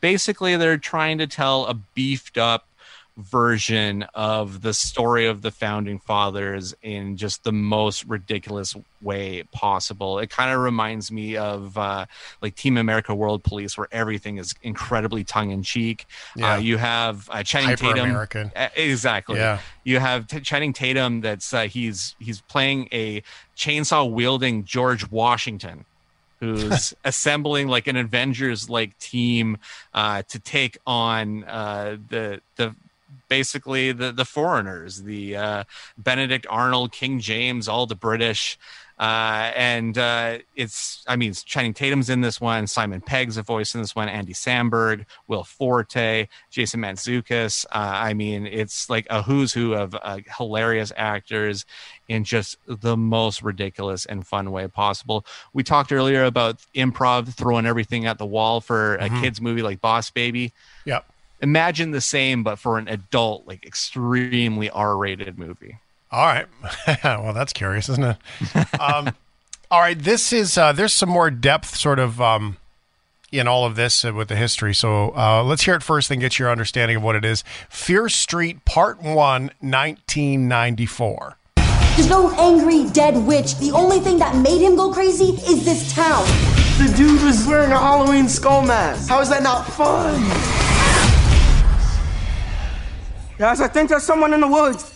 [0.00, 2.66] basically they're trying to tell a beefed up
[3.16, 10.18] version of the story of the founding fathers in just the most ridiculous way possible.
[10.18, 12.06] It kind of reminds me of uh,
[12.42, 16.06] like Team America World Police, where everything is incredibly tongue in cheek.
[16.34, 16.54] Yeah.
[16.54, 18.10] Uh, you have uh, Channing Tatum,
[18.54, 19.36] Uh, exactly.
[19.38, 19.60] Yeah.
[19.84, 21.22] You have T- Channing Tatum.
[21.22, 23.22] That's uh, he's he's playing a
[23.56, 25.86] chainsaw wielding George Washington
[26.40, 29.56] who's assembling like an Avengers like team
[29.94, 32.74] uh, to take on uh, the the
[33.28, 35.64] basically the the foreigners, the uh,
[35.98, 38.58] Benedict Arnold, King James, all the British.
[38.98, 43.74] Uh, and uh, it's, I mean, Channing Tatum's in this one, Simon Pegg's a voice
[43.74, 47.66] in this one, Andy Samberg, Will Forte, Jason Mantzoukas.
[47.66, 51.66] Uh, I mean, it's like a who's who of uh, hilarious actors
[52.08, 55.26] in just the most ridiculous and fun way possible.
[55.52, 59.20] We talked earlier about improv throwing everything at the wall for a Mhm.
[59.20, 60.54] kids movie like Boss Baby.
[60.86, 61.04] Yep.
[61.40, 65.78] Imagine the same, but for an adult, like extremely R-rated movie.
[66.10, 66.46] All right.
[67.04, 68.80] well, that's curious, isn't it?
[68.80, 69.14] um,
[69.70, 69.98] all right.
[69.98, 72.56] This is uh, there's some more depth, sort of, um,
[73.32, 74.74] in all of this uh, with the history.
[74.74, 77.44] So uh, let's hear it first, then get your understanding of what it is.
[77.68, 81.36] Fear Street, Part One, 1994.
[81.96, 83.56] There's no angry dead witch.
[83.58, 86.24] The only thing that made him go crazy is this town.
[86.78, 89.08] The dude was wearing a Halloween skull mask.
[89.08, 90.65] How is that not fun?
[93.38, 94.92] Guys, I think there's someone in the woods.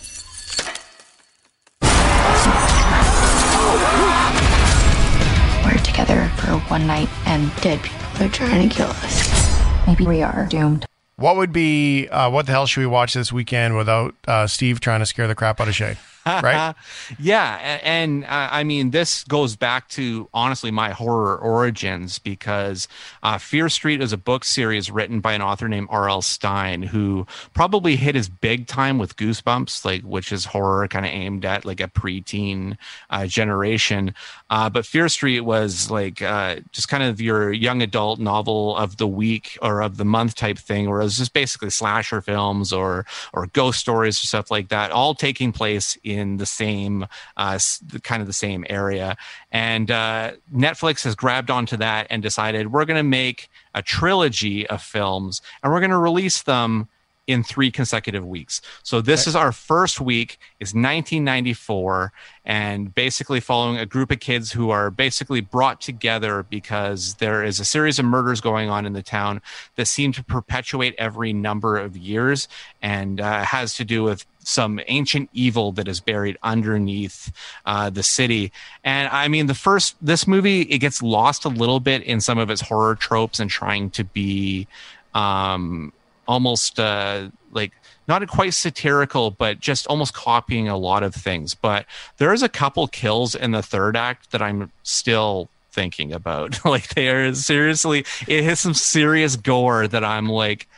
[5.62, 9.86] We're together for one night and dead people are trying to kill us.
[9.86, 10.86] Maybe we are doomed.
[11.16, 14.80] What would be uh, what the hell should we watch this weekend without uh, Steve
[14.80, 15.98] trying to scare the crap out of Shay?
[16.42, 16.74] Right?
[17.18, 22.86] yeah, a- and, uh, I mean, this goes back to honestly my horror origins because
[23.22, 26.22] uh, Fear Street is a book series written by an author named R.L.
[26.22, 31.12] Stine, who probably hit his big time with Goosebumps, like which is horror kind of
[31.12, 32.76] aimed at like a preteen
[33.10, 34.14] uh, generation.
[34.50, 38.96] Uh, but Fear Street was like uh, just kind of your young adult novel of
[38.96, 42.72] the week or of the month type thing, where it was just basically slasher films
[42.72, 47.06] or or ghost stories or stuff like that, all taking place in the same
[47.36, 47.58] uh,
[48.02, 49.16] kind of the same area.
[49.50, 54.66] And uh, Netflix has grabbed onto that and decided we're going to make a trilogy
[54.66, 56.88] of films and we're going to release them
[57.26, 58.60] in three consecutive weeks.
[58.82, 62.12] So this is our first week is 1994
[62.44, 67.60] and basically following a group of kids who are basically brought together because there is
[67.60, 69.40] a series of murders going on in the town
[69.76, 72.48] that seem to perpetuate every number of years
[72.82, 77.30] and uh, has to do with some ancient evil that is buried underneath
[77.66, 78.50] uh, the city.
[78.82, 82.38] And I mean, the first this movie it gets lost a little bit in some
[82.38, 84.66] of its horror tropes and trying to be
[85.14, 85.92] um,
[86.30, 87.72] almost uh, like
[88.06, 91.54] not quite satirical, but just almost copying a lot of things.
[91.54, 91.86] But
[92.18, 96.64] there is a couple kills in the third act that I'm still thinking about.
[96.64, 100.68] like they are seriously, it has some serious gore that I'm like,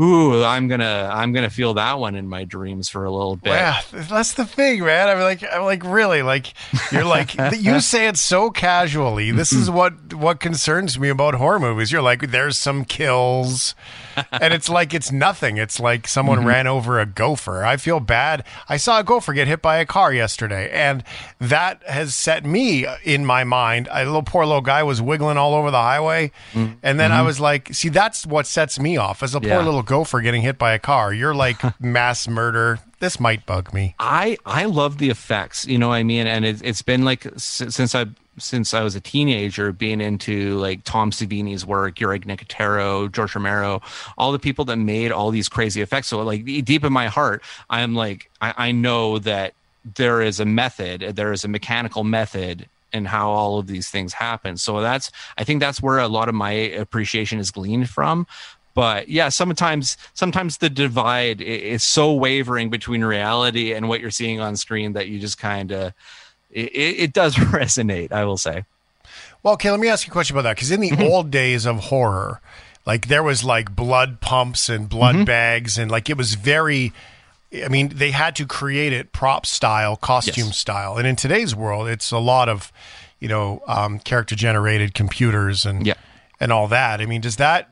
[0.00, 3.50] ooh, I'm gonna, I'm gonna feel that one in my dreams for a little bit.
[3.50, 5.08] Yeah, that's the thing, man.
[5.08, 6.52] I'm like, I'm like, really, like,
[6.92, 9.30] you're like, you say it so casually.
[9.30, 11.90] This is what what concerns me about horror movies.
[11.92, 13.74] You're like, there's some kills,
[14.32, 15.56] and it's like it's nothing.
[15.56, 16.46] It's like someone Mhm.
[16.46, 17.64] ran over a gopher.
[17.64, 18.44] I feel bad.
[18.68, 21.02] I saw a gopher get hit by a car yesterday, and
[21.40, 23.88] that has set me in my mind.
[23.90, 27.26] A little poor little guy was wiggling all over the highway, and then I Mhm.
[27.26, 29.58] was like, see, that's what sets me off as a poor Yeah.
[29.62, 31.12] little gopher getting hit by a car.
[31.12, 32.78] You're like mass murder.
[33.00, 33.94] This might bug me.
[33.98, 37.26] I I love the effects, you know what I mean, and it, it's been like
[37.36, 43.10] since I since I was a teenager, being into like Tom Savini's work, Greg Nicotero,
[43.10, 43.82] George Romero,
[44.16, 46.06] all the people that made all these crazy effects.
[46.06, 49.54] So like deep in my heart, I'm like I, I know that
[49.96, 54.12] there is a method, there is a mechanical method and how all of these things
[54.12, 54.56] happen.
[54.56, 58.26] So that's I think that's where a lot of my appreciation is gleaned from.
[58.78, 64.38] But yeah, sometimes sometimes the divide is so wavering between reality and what you're seeing
[64.38, 65.92] on screen that you just kind of
[66.48, 68.12] it, it does resonate.
[68.12, 68.62] I will say.
[69.42, 70.54] Well, okay, let me ask you a question about that.
[70.54, 71.02] Because in the Mm-hmm.
[71.02, 72.40] old days of horror,
[72.86, 75.24] like there was like blood pumps and blood Mm-hmm.
[75.24, 76.92] bags, and like it was very.
[77.52, 80.58] I mean, they had to create it prop style, costume Yes.
[80.58, 82.70] style, and in today's world, it's a lot of,
[83.18, 85.94] you know, um, character generated computers and Yeah.
[86.38, 87.00] and all that.
[87.00, 87.70] I mean, does that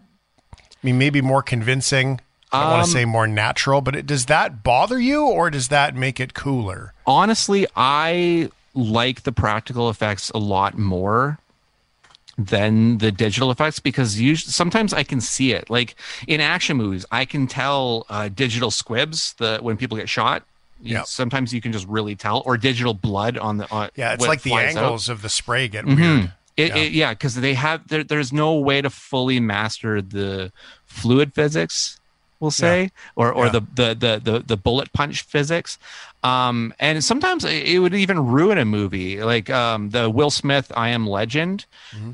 [0.83, 2.21] I mean, maybe more convincing.
[2.53, 5.51] I don't want Um, to say more natural, but it, does that bother you, or
[5.51, 6.93] does that make it cooler?
[7.07, 11.39] honestly, I like the practical effects a lot more
[12.39, 15.71] than the digital effects because usually sometimes I can see it.
[15.71, 15.95] Like
[16.27, 20.43] in action movies, I can tell uh, digital squibs the when people get shot.
[20.83, 21.05] Yeah.
[21.05, 23.71] Sometimes you can just really tell, or digital blood on the.
[23.71, 24.83] On, Yeah, it's like the flies out.
[24.85, 25.97] angles of the spray get Mhm.
[25.97, 26.33] weird.
[26.57, 30.53] It, it- yeah, because they have there, there's no way to fully master the
[30.87, 32.01] fluid physics,
[32.40, 33.53] we'll say, or or Yeah.
[33.53, 35.79] the, the the the the bullet punch physics.
[36.23, 40.88] Um, and sometimes it would even ruin a movie, like um, the Will Smith "I
[40.88, 41.66] Am Legend."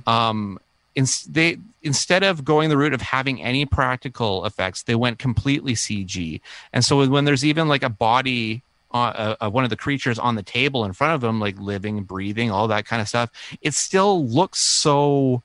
[0.07, 0.59] Um,
[0.94, 5.72] in, they instead of going the route of having any practical effects, they went completely
[5.74, 6.40] CG.
[6.72, 10.35] And so when there's even like a body uh, uh, one of the creatures on
[10.35, 13.74] the table in front of him, like living, breathing, all that kind of stuff, it
[13.74, 15.42] still looks so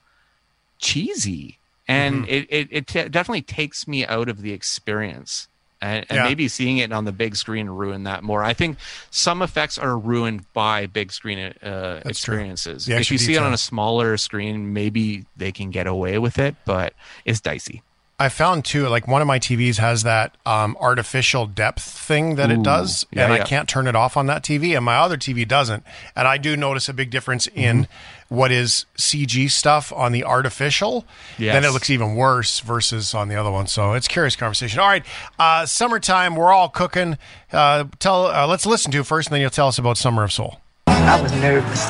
[0.80, 1.58] cheesy,
[1.88, 2.34] and Mm-hmm.
[2.34, 5.48] it it, it t- definitely takes me out of the experience.
[5.80, 6.24] And, and Yeah.
[6.24, 8.44] maybe seeing it on the big screen ruined that more.
[8.44, 8.80] I think
[9.12, 12.90] some effects are ruined by big screen uh, experiences.
[12.90, 16.56] If you see it on a smaller screen, maybe they can get away with it,
[16.66, 16.94] but
[17.26, 17.84] it's dicey.
[18.20, 22.50] I found too, like one of my TVs has that um, artificial depth thing that
[22.50, 25.18] it does, yeah, and I can't turn it off on that TV, and my other
[25.18, 25.84] TV doesn't.
[26.16, 28.36] And I do notice a big difference in Mm-hmm.
[28.36, 31.06] what is CG stuff on the artificial.
[31.38, 33.68] Then it looks even worse versus on the other one.
[33.68, 34.80] So it's curious conversation.
[34.80, 35.06] All right,
[35.38, 37.20] uh, summertime, we're all cooking.
[37.52, 40.24] Uh, tell, uh, let's listen to it first, and then you'll tell us about Summer
[40.24, 40.60] of Soul.
[40.88, 41.86] I was nervous.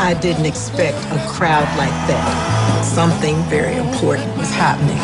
[0.00, 2.84] I didn't expect a crowd like that.
[2.84, 4.96] Something very important was happening.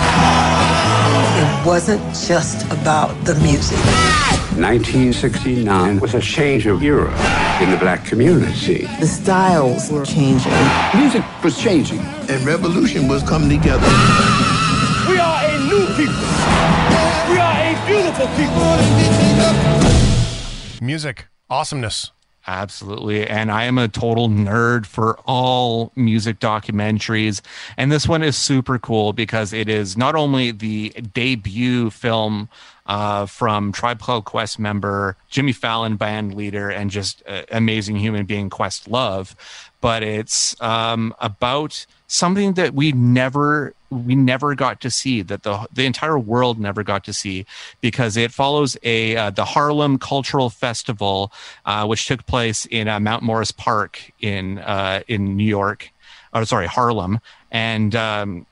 [1.42, 3.76] It wasn't just about the music.
[4.54, 7.10] 1969 was a change of era
[7.60, 8.86] in the black community.
[9.00, 10.52] The styles were changing.
[10.94, 11.98] Music was changing,
[12.30, 13.88] and revolution was coming together.
[15.08, 16.22] We are a new people.
[17.28, 18.62] We are a beautiful people.
[20.80, 22.13] Music, awesomeness.
[22.46, 23.26] Absolutely.
[23.26, 27.40] And I am a total nerd for all music documentaries.
[27.76, 32.50] And this one is super cool because it is not only the debut film
[32.86, 38.26] uh, from Tribe Called Quest member Jimmy Fallon, band leader, and just uh, amazing human
[38.26, 39.34] being Questlove,
[39.80, 45.66] but it's um, about something that we never we never got to see that the
[45.72, 47.46] the entire world never got to see
[47.80, 51.32] because it follows a uh, the Harlem Cultural Festival
[51.64, 55.90] uh, which took place in uh, Mount Morris Park in uh, in New York
[56.34, 57.20] or sorry Harlem.
[57.50, 58.46] And um,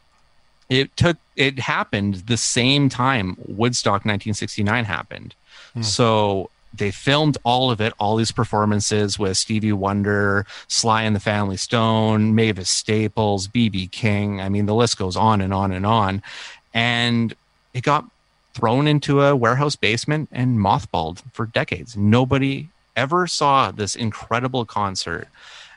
[0.68, 5.34] it took it happened the same time Woodstock 1969 happened.
[5.80, 11.20] So they filmed all of it, all these performances with Stevie Wonder, Sly and the
[11.20, 14.40] Family Stone, Mavis Staples, BB King.
[14.40, 16.22] I mean, the list goes on and on and on.
[16.72, 17.34] And
[17.74, 18.08] it got
[18.54, 21.96] thrown into a warehouse basement and mothballed for decades.
[21.96, 25.28] Nobody ever saw this incredible concert.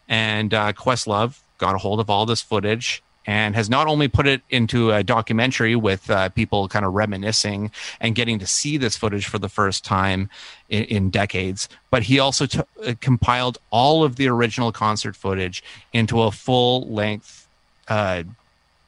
[0.07, 4.27] And uh, Questlove got a hold of all this footage and has not only put
[4.27, 8.95] it into a documentary with uh, people kind of reminiscing and getting to see this
[8.95, 10.29] footage for the first time
[10.69, 15.63] in, in decades, but he also t- uh, compiled all of the original concert footage
[15.93, 17.47] into a full length,
[17.87, 18.23] uh,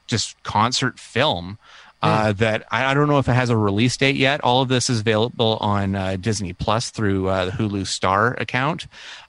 [0.08, 1.58] just concert film.
[2.00, 4.40] Uh, that I, I don't know if it has a release date yet.
[4.42, 8.86] All of this is available on uh, Disney Plus through uh, the Hulu Star account.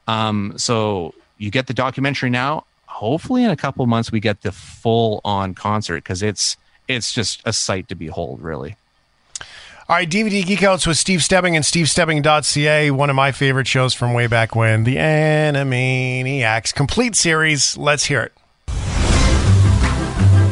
[0.07, 2.65] Um, so you get the documentary now.
[2.89, 6.57] Hopefully, in a couple months, we get the full on concert because it's
[6.89, 8.43] it's just a sight to behold.
[8.43, 8.77] Really.
[9.89, 14.13] All right, DVD Geekouts with Steve Stebbing and SteveStebbing.ca, one of my favorite shows from
[14.13, 17.75] way back when, the Animaniacs complete series.
[17.75, 18.33] Let's hear it.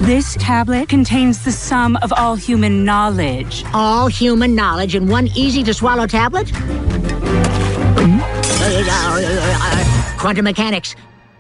[0.07, 3.65] This tablet contains the sum of all human knowledge.
[3.75, 6.49] All human knowledge in one easy to swallow tablet?
[7.99, 8.21] Hmm?
[8.21, 10.97] Uh, uh, uh, quantum mechanics,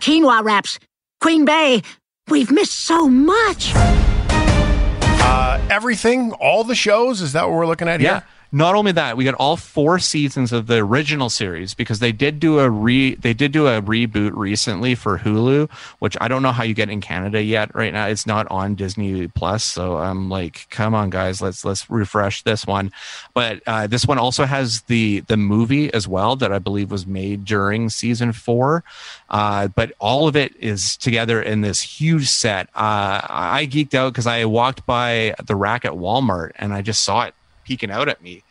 [0.07, 0.79] quinoa wraps,
[1.21, 1.83] Queen Bey.
[2.29, 3.73] We've missed so much.
[3.75, 8.21] Uh, everything, all the shows, is that what we're looking at Yeah.
[8.21, 8.23] here?
[8.57, 12.41] Not only that, we got all four seasons of the original series because they did
[12.41, 16.53] do a re they did do a reboot recently for Hulu, which I don't know
[16.53, 17.75] how you get in Canada yet.
[17.75, 21.91] Right now, it's not on Disney Plus, so I'm like, come on, guys, let's let's
[21.91, 22.93] refresh this one.
[23.35, 27.07] But uh, this one also has the the movie as well that I believe was
[27.07, 28.85] made during season four.
[29.29, 32.69] Uh, but all of it is together in this huge set.
[32.69, 37.05] Uh, I geeked out because I walked by the rack at Walmart and I just
[37.05, 37.35] saw it
[37.67, 38.45] peeking out at me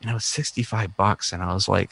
[0.00, 1.90] and it was 65 bucks and i was like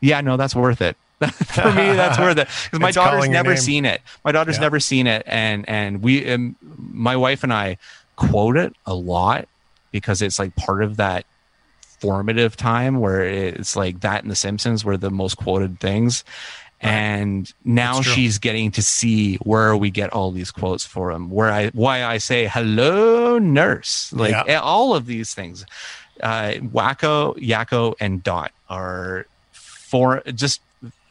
[0.00, 3.58] yeah no that's worth it for me that's worth it because my daughter's never name.
[3.58, 4.62] seen it my daughter's Yeah.
[4.62, 7.76] never seen it and and we um, my wife and i
[8.16, 9.46] quote it a lot
[9.92, 11.24] because it's like part of that
[11.98, 16.24] formative time where it's like that and The Simpsons were the most quoted things.
[16.80, 21.28] And now she's getting to see where we get all these quotes for him.
[21.28, 24.60] Where I why I say hello nurse, like Yeah.
[24.60, 25.66] all of these things.
[26.22, 30.60] Uh, Wakko, Yakko, and Dot are for just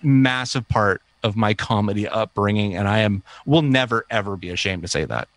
[0.01, 4.87] massive part of my comedy upbringing, and I am will never ever be ashamed to
[4.87, 5.27] say that.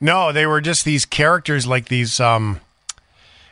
[0.00, 2.60] No, they were just these characters like these um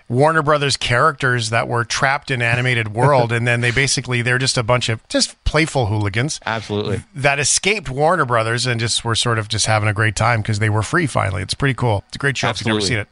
[0.09, 4.56] Warner Brothers characters that were trapped in animated world and then they basically they're just
[4.56, 7.04] a bunch of just playful hooligans Absolutely.
[7.14, 10.59] that escaped Warner Brothers and just were sort of just having a great time because
[10.59, 11.42] they were free finally.
[11.42, 12.04] It's pretty cool.
[12.09, 13.09] It's a great show if you've never seen it.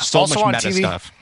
[0.00, 1.12] So much meta stuff.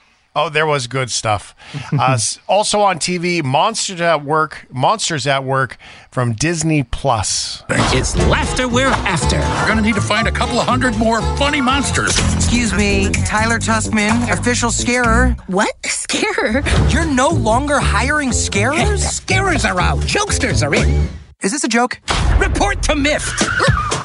[0.41, 1.53] Oh, there was good stuff.
[1.99, 2.16] uh,
[2.49, 5.76] also on TV, Monsters at Work, Monsters at Work
[6.12, 7.64] from Disney Plus.
[7.68, 9.36] It's laughter we're after.
[9.36, 12.16] We're gonna need to find a couple of hundred more funny monsters.
[12.36, 15.34] Excuse me, Tylor Tuskmon, official scarer.
[15.49, 15.74] What?
[15.84, 16.62] Scarer?
[16.89, 19.05] You're no longer hiring scarers?
[19.18, 19.99] Scarers are out.
[20.03, 21.09] Jokesters are in.
[21.43, 22.01] Is this a joke?
[22.39, 23.49] Report to MIFT.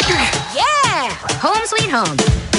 [0.55, 1.09] Yeah!
[1.39, 2.52] Home sweet home.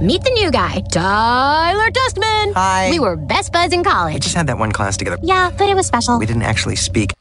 [0.00, 2.54] Meet the new guy, Tylor Tuskmon.
[2.54, 2.88] Hi.
[2.88, 4.14] We were best buds in college.
[4.14, 5.18] We just had that one class together.
[5.22, 6.18] Yeah, but it was special.
[6.18, 7.12] We didn't actually speak.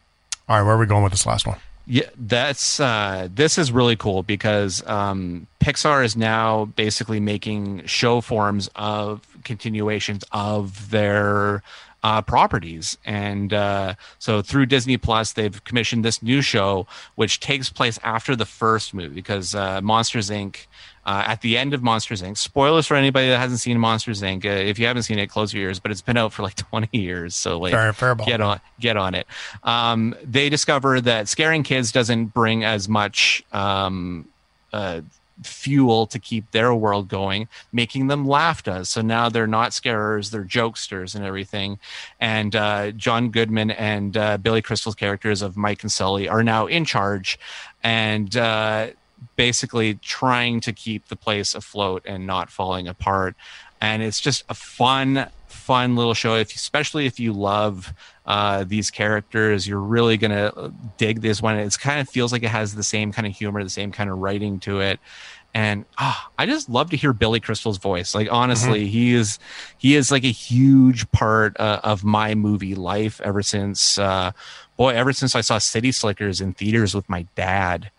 [0.48, 1.58] All right, where are we going with this last one?
[1.88, 8.22] Yeah, that's uh, this is really cool because um, Pixar is now basically making show
[8.22, 11.62] forms of continuations of their
[12.02, 17.70] uh, properties, and uh, so through Disney Plus, they've commissioned this new show which takes
[17.70, 20.68] place after the first movie because uh, Monsters Inc.
[21.06, 22.38] Uh, at the end of Monsters Inc.
[22.38, 24.46] Spoilers for anybody that hasn't seen Monsters Inc.
[24.46, 25.80] Uh, if you haven't seen it, close your ears.
[25.80, 28.96] But it's been out for like 20 years, so like Fair- fair get on get
[28.96, 29.26] on it.
[29.64, 34.28] Um, they discover that scaring kids doesn't bring as much um,
[34.72, 35.02] uh,
[35.44, 37.48] fuel to keep their world going.
[37.72, 38.90] Making them laugh does.
[38.90, 41.80] So now they're not scarers; they're jokesters and everything.
[42.20, 46.68] And uh, John Goodman and uh, Billy Crystal's characters of Mike and Sully are now
[46.68, 47.40] in charge,
[47.84, 48.88] and uh,
[49.36, 53.36] basically trying to keep the place afloat and not falling apart.
[53.82, 55.30] And it's just a fun,
[55.70, 56.34] fun little show.
[56.34, 57.94] If especially if you love
[58.26, 61.58] uh, these characters, you're really gonna dig this one.
[61.60, 64.10] It's kind of feels like it has the same kind of humor, the same kind
[64.10, 65.00] of writing to it.
[65.54, 68.16] And ah, I just love to hear Billy Crystal's voice.
[68.16, 69.38] Like honestly, he is
[69.78, 74.32] he is like a huge part uh, of my movie life ever since uh,
[74.76, 77.92] boy, ever since I saw City Slickers in theaters with my dad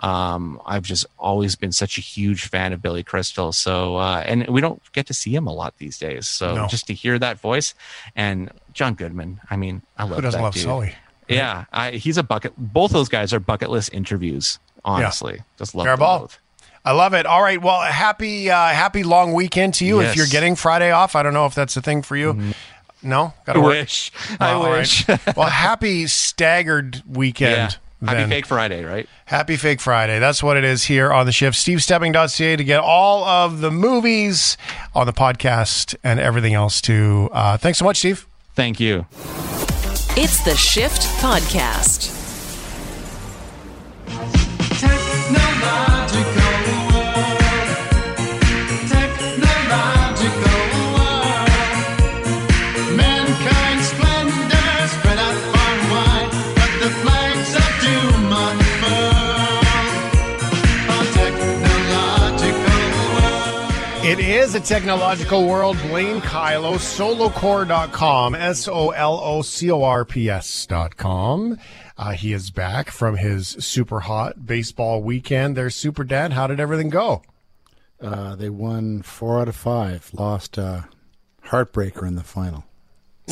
[0.00, 4.46] um i've just always been such a huge fan of billy crystal so uh and
[4.48, 6.66] we don't get to see him a lot these days so No.
[6.66, 7.74] just to hear that voice
[8.16, 10.64] and john goodman i mean i love Who doesn't that love dude.
[10.64, 10.94] Sully?
[11.28, 15.86] yeah I, he's a bucket both those guys are bucket list interviews honestly just love
[15.86, 16.38] Fair them both.
[16.86, 17.24] I love it.
[17.24, 17.62] All right.
[17.62, 20.02] Well, happy uh, happy long weekend to you.
[20.02, 22.52] If you're getting Friday off, I don't know if that's a thing for you.
[23.02, 23.68] No, I to work.
[23.70, 24.12] wish.
[24.38, 24.80] I all right.
[24.80, 25.08] wish.
[25.34, 27.56] well, happy staggered weekend.
[27.56, 27.70] yeah
[28.00, 28.28] happy then.
[28.28, 30.18] fake friday right Happy Fake Friday.
[30.18, 31.56] That's what it is here on the shift.
[31.56, 34.58] SteveStebbing.ca to get all of the movies
[34.94, 37.30] on the podcast and everything else too.
[37.32, 38.26] Uh, thanks so much, Steve.
[38.54, 39.06] thank you
[40.16, 42.10] It's the Shift Podcast.
[64.44, 65.78] Is a technological world.
[65.88, 71.56] Blaine Kyllo, solocorps.com, S O L O C O R P S.com.
[71.96, 75.56] Uh, he is back from his super hot baseball weekend.
[75.56, 76.34] There's Super Dad.
[76.34, 77.22] How did everything go?
[78.02, 80.10] Uh, they won four out of five.
[80.12, 80.82] Lost uh,
[81.46, 82.64] heartbreaker in the final.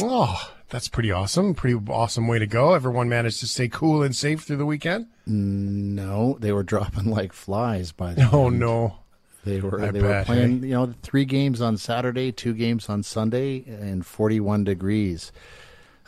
[0.00, 1.52] Oh, that's pretty awesome.
[1.54, 2.72] Pretty awesome way to go.
[2.72, 5.08] Everyone managed to stay cool and safe through the weekend.
[5.26, 8.58] No, they were dropping like flies by the Oh end.
[8.60, 8.96] no.
[9.45, 10.68] They were I they were playing, hey?
[10.68, 15.32] you know, three games on Saturday, two games on Sunday, and 41 degrees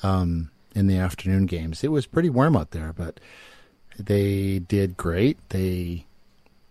[0.02, 1.82] um, in the afternoon games.
[1.82, 3.18] It was pretty warm out there, but
[3.98, 5.38] they did great.
[5.48, 6.06] They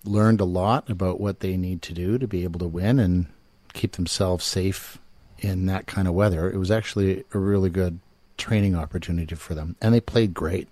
[0.05, 3.27] learned a lot about what they need to do to be able to win and
[3.73, 4.99] keep themselves safe
[5.39, 6.49] in that kind of weather.
[6.49, 7.99] It was actually a really good
[8.37, 10.67] training opportunity for them, and they played great.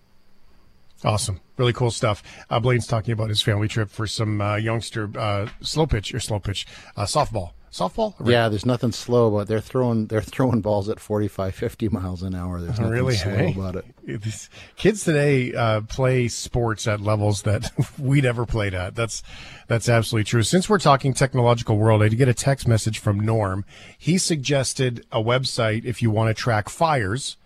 [1.04, 1.42] Awesome.
[1.58, 2.24] Really cool stuff.
[2.50, 6.20] Uh, Blaine's talking about his family trip for some uh, youngster uh, slow pitch or
[6.20, 8.14] slow pitch uh, softball softball.
[8.28, 9.48] Yeah, there's nothing slow about.
[9.48, 12.60] They're throwing they're throwing balls at 45, 50 miles an hour.
[12.60, 13.54] There's nothing really slow hey?
[13.54, 13.86] about it.
[14.22, 18.96] These kids today uh, play sports at levels that we never played at.
[18.96, 19.24] That's
[19.68, 20.44] that's absolutely true.
[20.44, 23.66] Since we're talking technological world, I did get a text message from Norm.
[23.98, 27.38] He suggested a website if you want to track fires.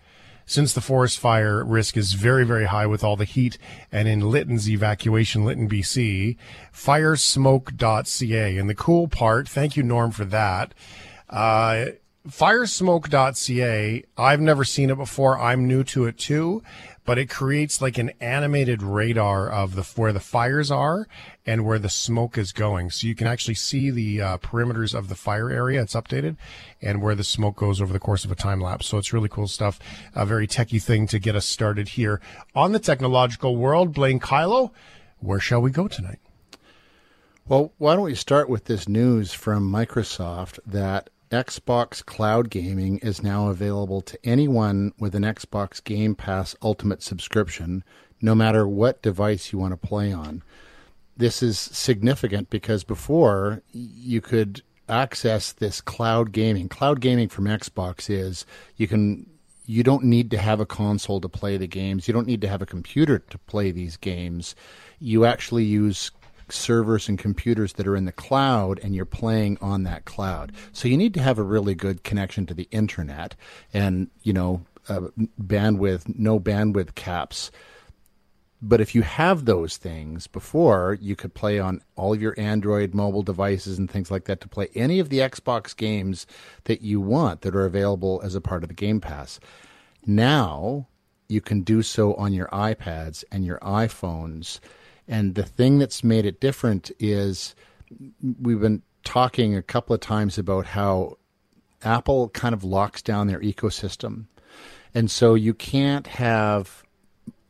[0.45, 3.57] Since the forest fire risk is very, very high with all the heat
[3.91, 6.37] and in Lytton's evacuation, Lytton, BC,
[6.73, 8.57] firesmoke.ca.
[8.57, 10.73] And the cool part, thank you, Norm, for that.
[11.29, 11.85] Uh,
[12.27, 14.03] firesmoke.ca.
[14.17, 15.39] I've never seen it before.
[15.39, 16.61] I'm new to it too,
[17.05, 21.07] but it creates like an animated radar of the where the fires are
[21.45, 22.89] and where the smoke is going.
[22.89, 25.81] So you can actually see the uh, perimeters of the fire area.
[25.81, 26.37] It's updated
[26.81, 28.87] and where the smoke goes over the course of a time lapse.
[28.87, 29.79] So it's really cool stuff.
[30.15, 32.19] A very techie thing to get us started here
[32.55, 33.93] on the technological world.
[33.93, 34.71] Blaine Kyllo,
[35.19, 36.19] where shall we go tonight?
[37.47, 43.21] Well, why don't we start with this news from Microsoft that Xbox Cloud Gaming is
[43.21, 47.83] now available to anyone with an Xbox Game Pass Ultimate subscription,
[48.19, 50.41] no matter what device you want to play on.
[51.17, 56.69] This is significant because before you could access this cloud gaming.
[56.69, 58.45] Cloud gaming from Xbox is
[58.77, 59.25] you can
[59.67, 62.07] you don't need to have a console to play the games.
[62.07, 64.55] You don't need to have a computer to play these games.
[64.99, 66.11] You actually use
[66.49, 70.51] servers and computers that are in the cloud and you're playing on that cloud.
[70.71, 73.35] So you need to have a really good connection to the internet
[73.73, 75.07] and, you know, uh,
[75.41, 77.49] bandwidth, no bandwidth caps.
[78.67, 82.95] But if you have those things before, you could play on all of your Android
[82.95, 86.25] mobile devices and things like that to play any of the Xbox games
[86.63, 89.39] that you want that are available as a part of the Game Pass.
[90.07, 90.87] Now
[91.27, 94.59] you can do so on your iPads and your iPhones.
[95.07, 97.53] And the thing that's made it different is
[98.41, 101.19] we've been talking a couple of times about how
[101.83, 104.25] Apple kind of locks down their ecosystem.
[104.95, 106.83] And so you can't have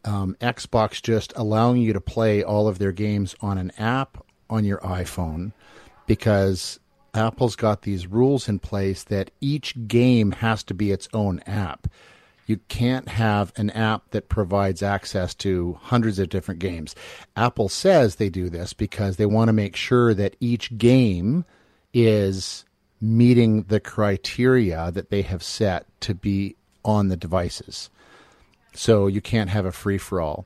[0.05, 4.63] um, Xbox just allowing you to play all of their games on an app on
[4.63, 5.51] your iPhone
[6.05, 6.79] because
[7.13, 11.87] Apple's got these rules in place that each game has to be its own app.
[12.45, 16.93] You can't have an app that provides access to hundreds of different games.
[17.35, 21.43] Apple says they do this because they want to make sure that each game
[21.93, 22.65] is
[23.01, 27.89] meeting the criteria that they have set to be on the devices.
[28.75, 30.45] So you can't have a free for all.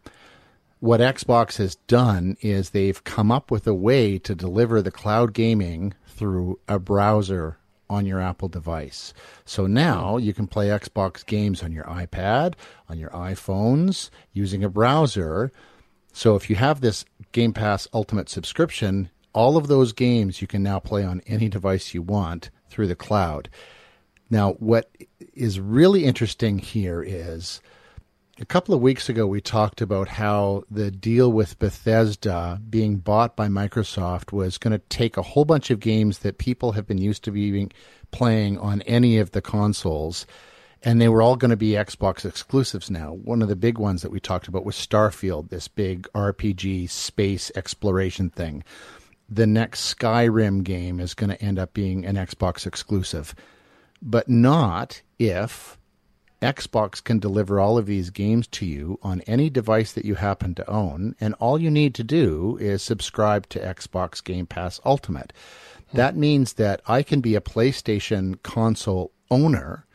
[0.80, 5.34] What Xbox has done is they've come up with a way to deliver the cloud
[5.34, 7.57] gaming through a browser
[7.89, 9.13] on your Apple device.
[9.45, 12.53] So now you can play Xbox games on your iPad,
[12.88, 15.51] on your iPhones, using a browser.
[16.13, 20.63] So if you have this Game Pass Ultimate subscription, all of those games you can
[20.63, 23.49] now play on any device you want through the cloud.
[24.30, 24.89] Now, what
[25.34, 27.61] is really interesting here is
[28.40, 33.36] a couple of weeks ago we talked about how the deal with Bethesda being bought
[33.36, 36.98] by Microsoft was going to take a whole bunch of games that people have been
[36.98, 37.72] used to being
[38.12, 40.26] playing on any of the consoles
[40.84, 43.12] and they were all going to be Xbox exclusives now.
[43.12, 47.52] One of the big ones that we talked about was Starfield, this big RPG space
[47.56, 48.64] exploration thing.
[49.28, 53.36] The next Skyrim game is going to end up being an Xbox exclusive,
[54.02, 55.78] but not if
[56.42, 60.56] Xbox can deliver all of these games to you on any device that you happen
[60.56, 65.34] to own, and all you need to do is subscribe to Xbox Game Pass Ultimate.
[65.94, 69.86] That means that I can be a PlayStation console owner,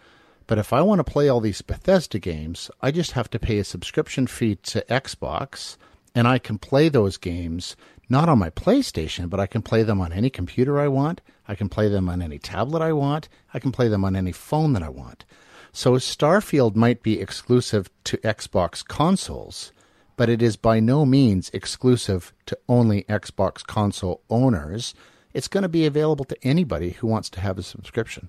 [0.46, 3.58] but if I want to play all these Bethesda games, I just have to pay
[3.58, 5.76] a subscription fee to Xbox,
[6.14, 7.76] and I can play those games
[8.08, 11.22] not on my PlayStation, but I can play them on any computer I want.
[11.48, 13.28] I can play them on any tablet I want.
[13.54, 15.24] I can play them on any phone that I want.
[15.76, 19.72] So Starfield might be exclusive to Xbox consoles,
[20.16, 24.94] but it is by no means exclusive to only Xbox console owners.
[25.34, 28.28] It's going to be available to anybody who wants to have a subscription.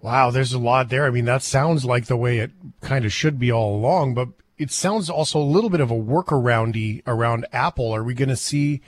[0.00, 1.04] Wow, there's a lot there.
[1.04, 4.28] I mean, that sounds like the way it kind of should be all along, but
[4.58, 7.90] it sounds also a little bit of a workaroundy around Apple.
[7.92, 8.82] Are we going to see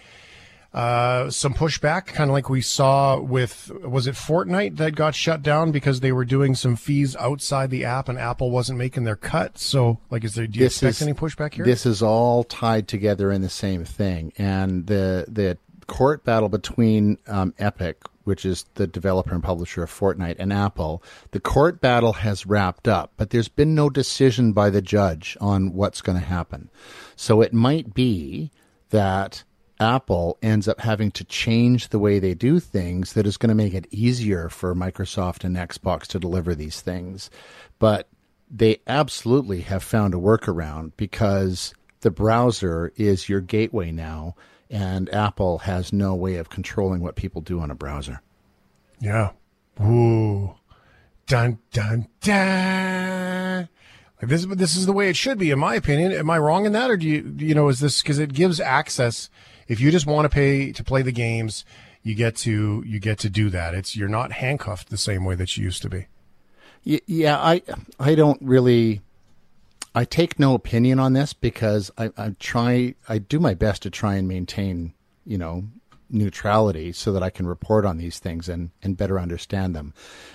[0.75, 5.43] uh, some pushback, kind of like we saw with was it Fortnite that got shut
[5.43, 9.17] down because they were doing some fees outside the app and Apple wasn't making their
[9.17, 9.57] cut.
[9.57, 11.65] So, like, is there do you This expect is- any pushback here?
[11.65, 17.19] This is all tied together in the same thing, and the the court battle between
[17.29, 21.03] um, Epic, which is the developer and publisher of Fortnite, and Apple,
[21.33, 25.75] the court battle has wrapped up, but there's been no decision by the judge on
[25.75, 26.71] what's going to happen.
[27.17, 28.51] So it might be
[28.91, 29.45] that
[29.81, 33.55] Apple ends up having to change the way they do things that is going to
[33.55, 37.31] make it easier for Microsoft and Xbox to deliver these things.
[37.79, 38.09] But
[38.51, 44.37] they absolutely have found a workaround because the browser is your gateway now,
[44.71, 48.21] and Apple has no way of controlling what people do on a browser.
[49.01, 49.31] Yeah.
[49.81, 50.55] Ooh.
[51.27, 53.69] Dun dun dun.
[54.21, 56.13] Like this, this is the way it should be, in my opinion.
[56.13, 58.61] Am I wrong in that, or do you, you know, is this because it gives
[58.61, 59.31] access?
[59.69, 61.65] If you just want to pay to play the games,
[62.03, 63.75] you get to you get to do that.
[63.75, 66.07] It's you're not handcuffed the same way that you used to be.
[66.85, 67.63] Yeah, I
[67.99, 69.01] I don't really.
[69.97, 73.91] I take no opinion on this because I, I try I do my best to
[73.91, 74.93] try and maintain
[75.25, 75.65] you know
[76.11, 79.95] neutrality so that I can report on these things and, and better understand them.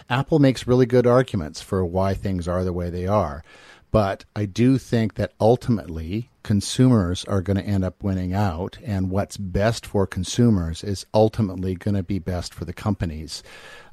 [0.09, 3.43] Apple makes really good arguments for why things are the way they are.
[3.91, 9.09] But I do think that ultimately consumers are going to end up winning out, and
[9.09, 13.41] what's best for consumers is ultimately going to be best for the companies.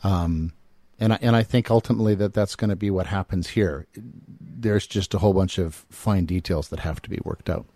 [0.04, 0.52] Um,
[0.98, 3.86] and I, and I think ultimately that that's going to be what happens here.
[3.94, 7.66] There's just a whole bunch of fine details that have to be worked out.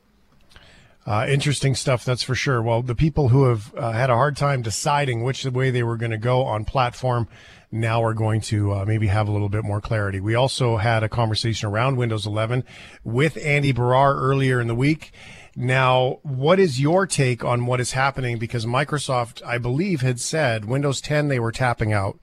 [1.06, 2.62] Uh, interesting stuff, that's for sure.
[2.62, 5.96] Well, the people who have uh, had a hard time deciding which way they were
[5.96, 7.26] going to go on platform
[7.72, 10.20] now we're going to uh, maybe have a little bit more clarity.
[10.20, 12.64] We also had a conversation around Windows 11
[13.04, 15.12] with Andy Baryer earlier in the week.
[15.56, 18.38] Now, what is your take on what is happening?
[18.38, 22.18] Because Microsoft, I believe, had said Windows 10 they were tapping out,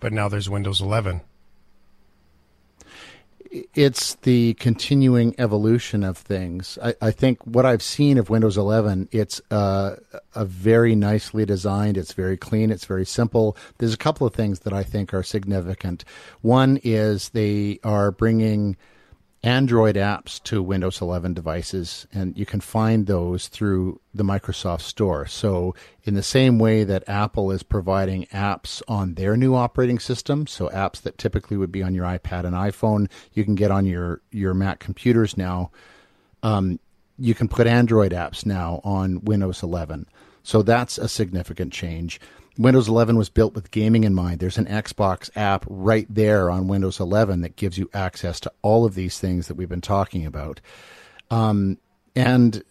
[0.00, 1.22] but now there's Windows 11
[3.50, 6.78] it's the continuing evolution of things.
[6.82, 9.96] I, I, think what I've seen of Windows 11, it's uh,
[10.34, 11.96] a very nicely designed.
[11.96, 12.70] It's very clean.
[12.70, 13.56] It's very simple.
[13.78, 16.04] There's a couple of things that I think are significant.
[16.42, 18.76] One is they are bringing
[19.42, 25.26] Android apps to Windows 11 devices, and you can find those through the Microsoft Store.
[25.26, 25.74] So,
[26.04, 30.68] in the same way that Apple is providing apps on their new operating system, so
[30.68, 34.20] apps that typically would be on your iPad and iPhone, you can get on your,
[34.30, 35.70] your Mac computers now.
[36.42, 36.78] Um,
[37.18, 40.06] you can put Android apps now on Windows 11.
[40.42, 42.20] So, that's a significant change.
[42.58, 44.40] Windows 11 was built with gaming in mind.
[44.40, 48.84] There's an Xbox app right there on Windows 11 that gives you access to all
[48.84, 50.60] of these things that we've been talking about.
[51.30, 51.78] Um,
[52.14, 52.62] and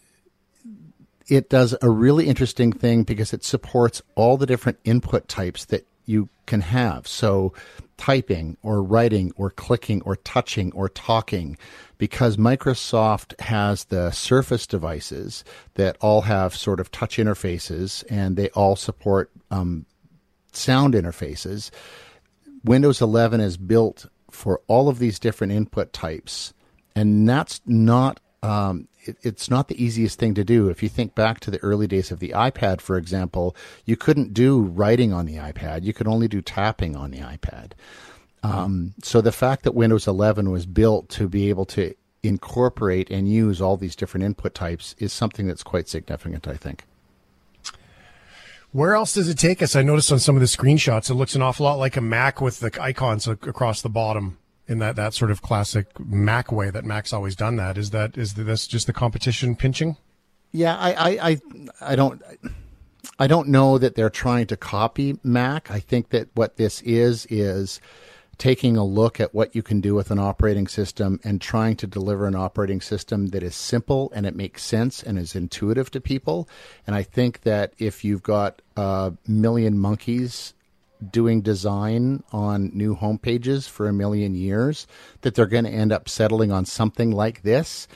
[1.27, 5.87] it does a really interesting thing because it supports all the different input types that
[6.05, 7.07] you can have.
[7.07, 7.53] So,
[7.99, 11.57] typing or writing or clicking or touching or talking
[11.97, 15.43] because Microsoft has the Surface devices
[15.73, 19.85] that all have sort of touch interfaces and they all support um,
[20.53, 21.71] sound interfaces.
[22.63, 26.53] Windows 11 is built for all of these different input types,
[26.95, 30.69] and that's not um, it, it's not the easiest thing to do.
[30.69, 33.55] If you think back to the early days of the iPad, for example,
[33.85, 35.83] you couldn't do writing on the iPad.
[35.83, 37.71] You could only do tapping on the iPad.
[38.41, 41.93] Um, so the fact that Windows 11 was built to be able to
[42.23, 46.85] incorporate and use all these different input types is something that's quite significant, I think.
[48.71, 49.75] Where else does it take us?
[49.75, 52.39] I noticed on some of the screenshots, it looks an awful lot like a Mac
[52.39, 54.37] with the icons across the bottom
[54.69, 57.77] in that, that sort of classic Mac way that Mac's always done that.
[57.77, 59.97] Is that is this just the competition pinching?
[60.51, 61.41] Yeah, I, I, I,
[61.81, 62.21] I don't.
[63.17, 65.69] I don't know that they're trying to copy Mac.
[65.69, 67.81] I think that what this is is
[68.37, 71.87] taking a look at what you can do with an operating system and trying to
[71.87, 75.99] deliver an operating system that is simple and it makes sense and is intuitive to
[75.99, 76.47] people.
[76.87, 80.53] And I think that if you've got a million monkeys
[81.11, 84.87] doing design on new homepages for a million years,
[85.21, 87.87] that they're going to end up settling on something like this.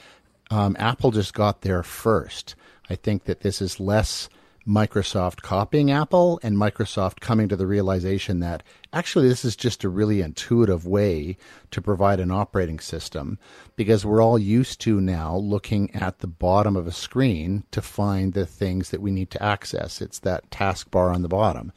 [0.50, 2.54] Um, Apple just got there first.
[2.88, 4.28] I think that this is less
[4.66, 8.62] Microsoft copying Apple and Microsoft coming to the realization that
[8.94, 11.36] actually this is just a really intuitive way
[11.70, 13.38] to provide an operating system
[13.76, 18.32] because we're all used to now looking at the bottom of a screen to find
[18.32, 20.00] the things that we need to access.
[20.00, 21.70] It's that taskbar on the bottom.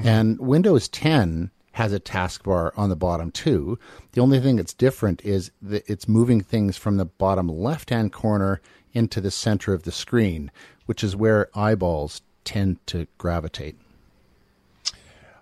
[0.00, 0.08] Mm-hmm.
[0.08, 3.78] And Windows 10 has a taskbar on the bottom too.
[4.12, 8.12] The only thing that's different is that it's moving things from the bottom left hand
[8.12, 8.60] corner
[8.92, 10.50] into the center of the screen,
[10.86, 13.76] which is where eyeballs tend to gravitate.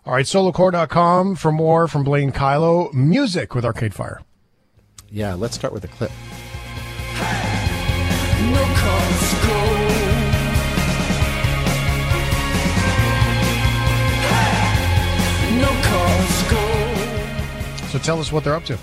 [0.04, 2.92] All right, solocorps.com for more from Blaine Kyllo.
[2.92, 4.20] Music with Arcade Fire.
[5.10, 6.10] Yeah, let's start with a clip.
[17.90, 18.78] So tell us what they're up to.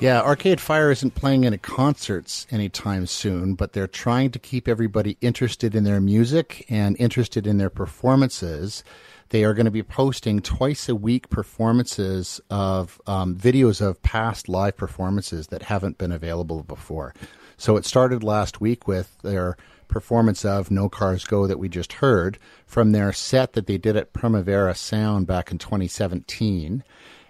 [0.00, 5.16] Yeah, Arcade Fire isn't playing any concerts anytime soon, but they're trying to keep everybody
[5.22, 8.84] interested in their music and interested in their performances.
[9.30, 14.46] They are going to be posting twice a week performances of um, videos of past
[14.46, 17.14] live performances that haven't been available before.
[17.56, 19.56] So it started last week with their
[19.88, 23.96] performance of No Cars Go that we just heard from their set that they did
[23.96, 26.84] at Primavera Sound back in 2017.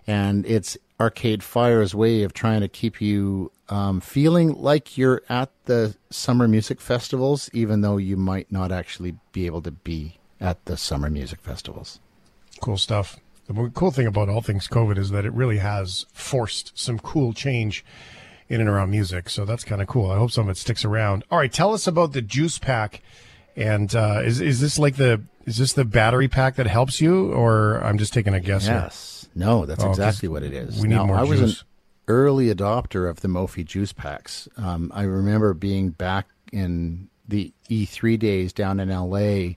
[0.06, 5.51] And it's Arcade Fire's way of trying to keep you um, feeling like you're at
[5.64, 10.64] the summer music festivals, even though you might not actually be able to be at
[10.66, 12.01] the summer music festivals.
[12.61, 13.18] Cool stuff.
[13.47, 17.32] The cool thing about all things COVID is that it really has forced some cool
[17.32, 17.84] change
[18.49, 19.28] in and around music.
[19.28, 20.11] So that's kind of cool.
[20.11, 21.24] I hope some of it sticks around.
[21.30, 23.03] All right, tell us about the juice pack.
[23.57, 27.32] And uh, is is this like the is this the battery pack that helps you,
[27.32, 28.66] or I'm just taking a guess?
[28.66, 29.11] Yes.
[29.11, 29.13] Here?
[29.35, 30.80] No, that's oh, exactly what it is.
[30.80, 31.41] We need now, more I juice.
[31.41, 31.66] was an
[32.09, 34.49] early adopter of the Mophie juice packs.
[34.57, 39.55] Um, I remember being back in the E3 days down in LA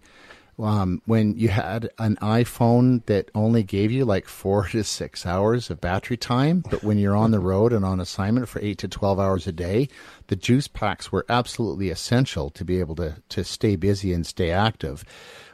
[0.59, 5.69] um, when you had an iPhone that only gave you like four to six hours
[5.69, 8.87] of battery time, but when you're on the road and on assignment for eight to
[8.87, 9.87] 12 hours a day,
[10.27, 14.49] the juice packs were absolutely essential to be able to, to stay busy and stay
[14.49, 15.05] active.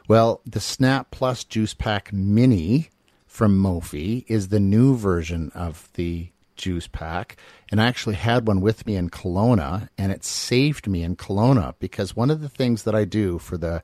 [0.08, 2.88] Well, the Snap Plus Juice Pack Mini
[3.34, 7.36] from Mophie is the new version of the juice pack.
[7.68, 11.74] And I actually had one with me in Kelowna, and it saved me in Kelowna
[11.80, 13.82] because one of the things that I do for the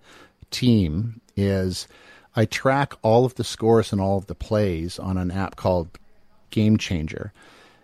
[0.52, 1.88] team is
[2.36, 5.98] I track all of the scores and all of the plays on an app called
[6.50, 7.32] Game Changer.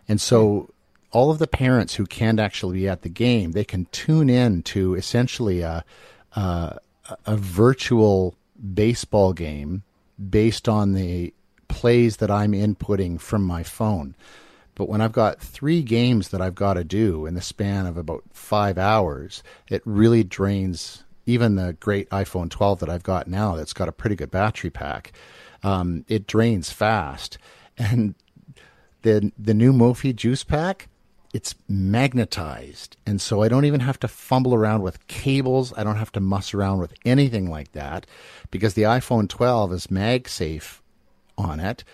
[0.06, 0.72] And so
[1.10, 4.62] all of the parents who can't actually be at the game, they can tune in
[4.62, 5.84] to essentially a,
[6.36, 6.78] a,
[7.26, 8.36] a virtual
[8.72, 9.82] baseball game
[10.30, 11.34] based on the
[11.68, 14.14] plays that I'm inputting from my phone.
[14.74, 17.96] But when I've got three games that I've got to do in the span of
[17.96, 23.56] about five hours, it really drains even the great iPhone 12 that I've got now
[23.56, 25.12] that's got a pretty good battery pack,
[25.62, 27.38] um, it drains fast.
[27.78, 28.14] And
[29.02, 30.88] the the new Mophie juice pack,
[31.34, 35.74] it's magnetized, and so I don't even have to fumble around with cables.
[35.76, 38.06] I don't have to muss around with anything like that
[38.50, 40.80] because the iPhone 12 is MagSafe
[41.38, 41.84] on it.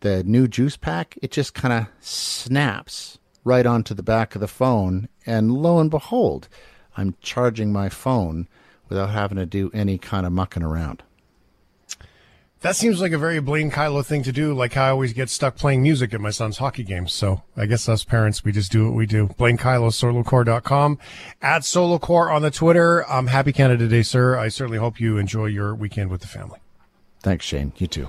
[0.00, 4.48] The new juice pack, it just kind of snaps right onto the back of the
[4.48, 6.48] phone, and lo and behold,
[6.96, 8.48] I'm charging my phone
[8.88, 11.02] without having to do any kind of mucking around.
[12.62, 15.30] That seems like a very Blaine Kyllo thing to do, like how I always get
[15.30, 17.14] stuck playing music at my son's hockey games.
[17.14, 19.28] So I guess us parents, we just do what we do.
[19.38, 20.98] Blaine Kyllo, solocorps.com.
[21.40, 23.10] At solocorps on the Twitter.
[23.10, 24.36] Um, happy Canada Day, sir.
[24.36, 26.58] I certainly hope you enjoy your weekend with the family.
[27.22, 27.72] Thanks, Shane.
[27.78, 28.08] You too.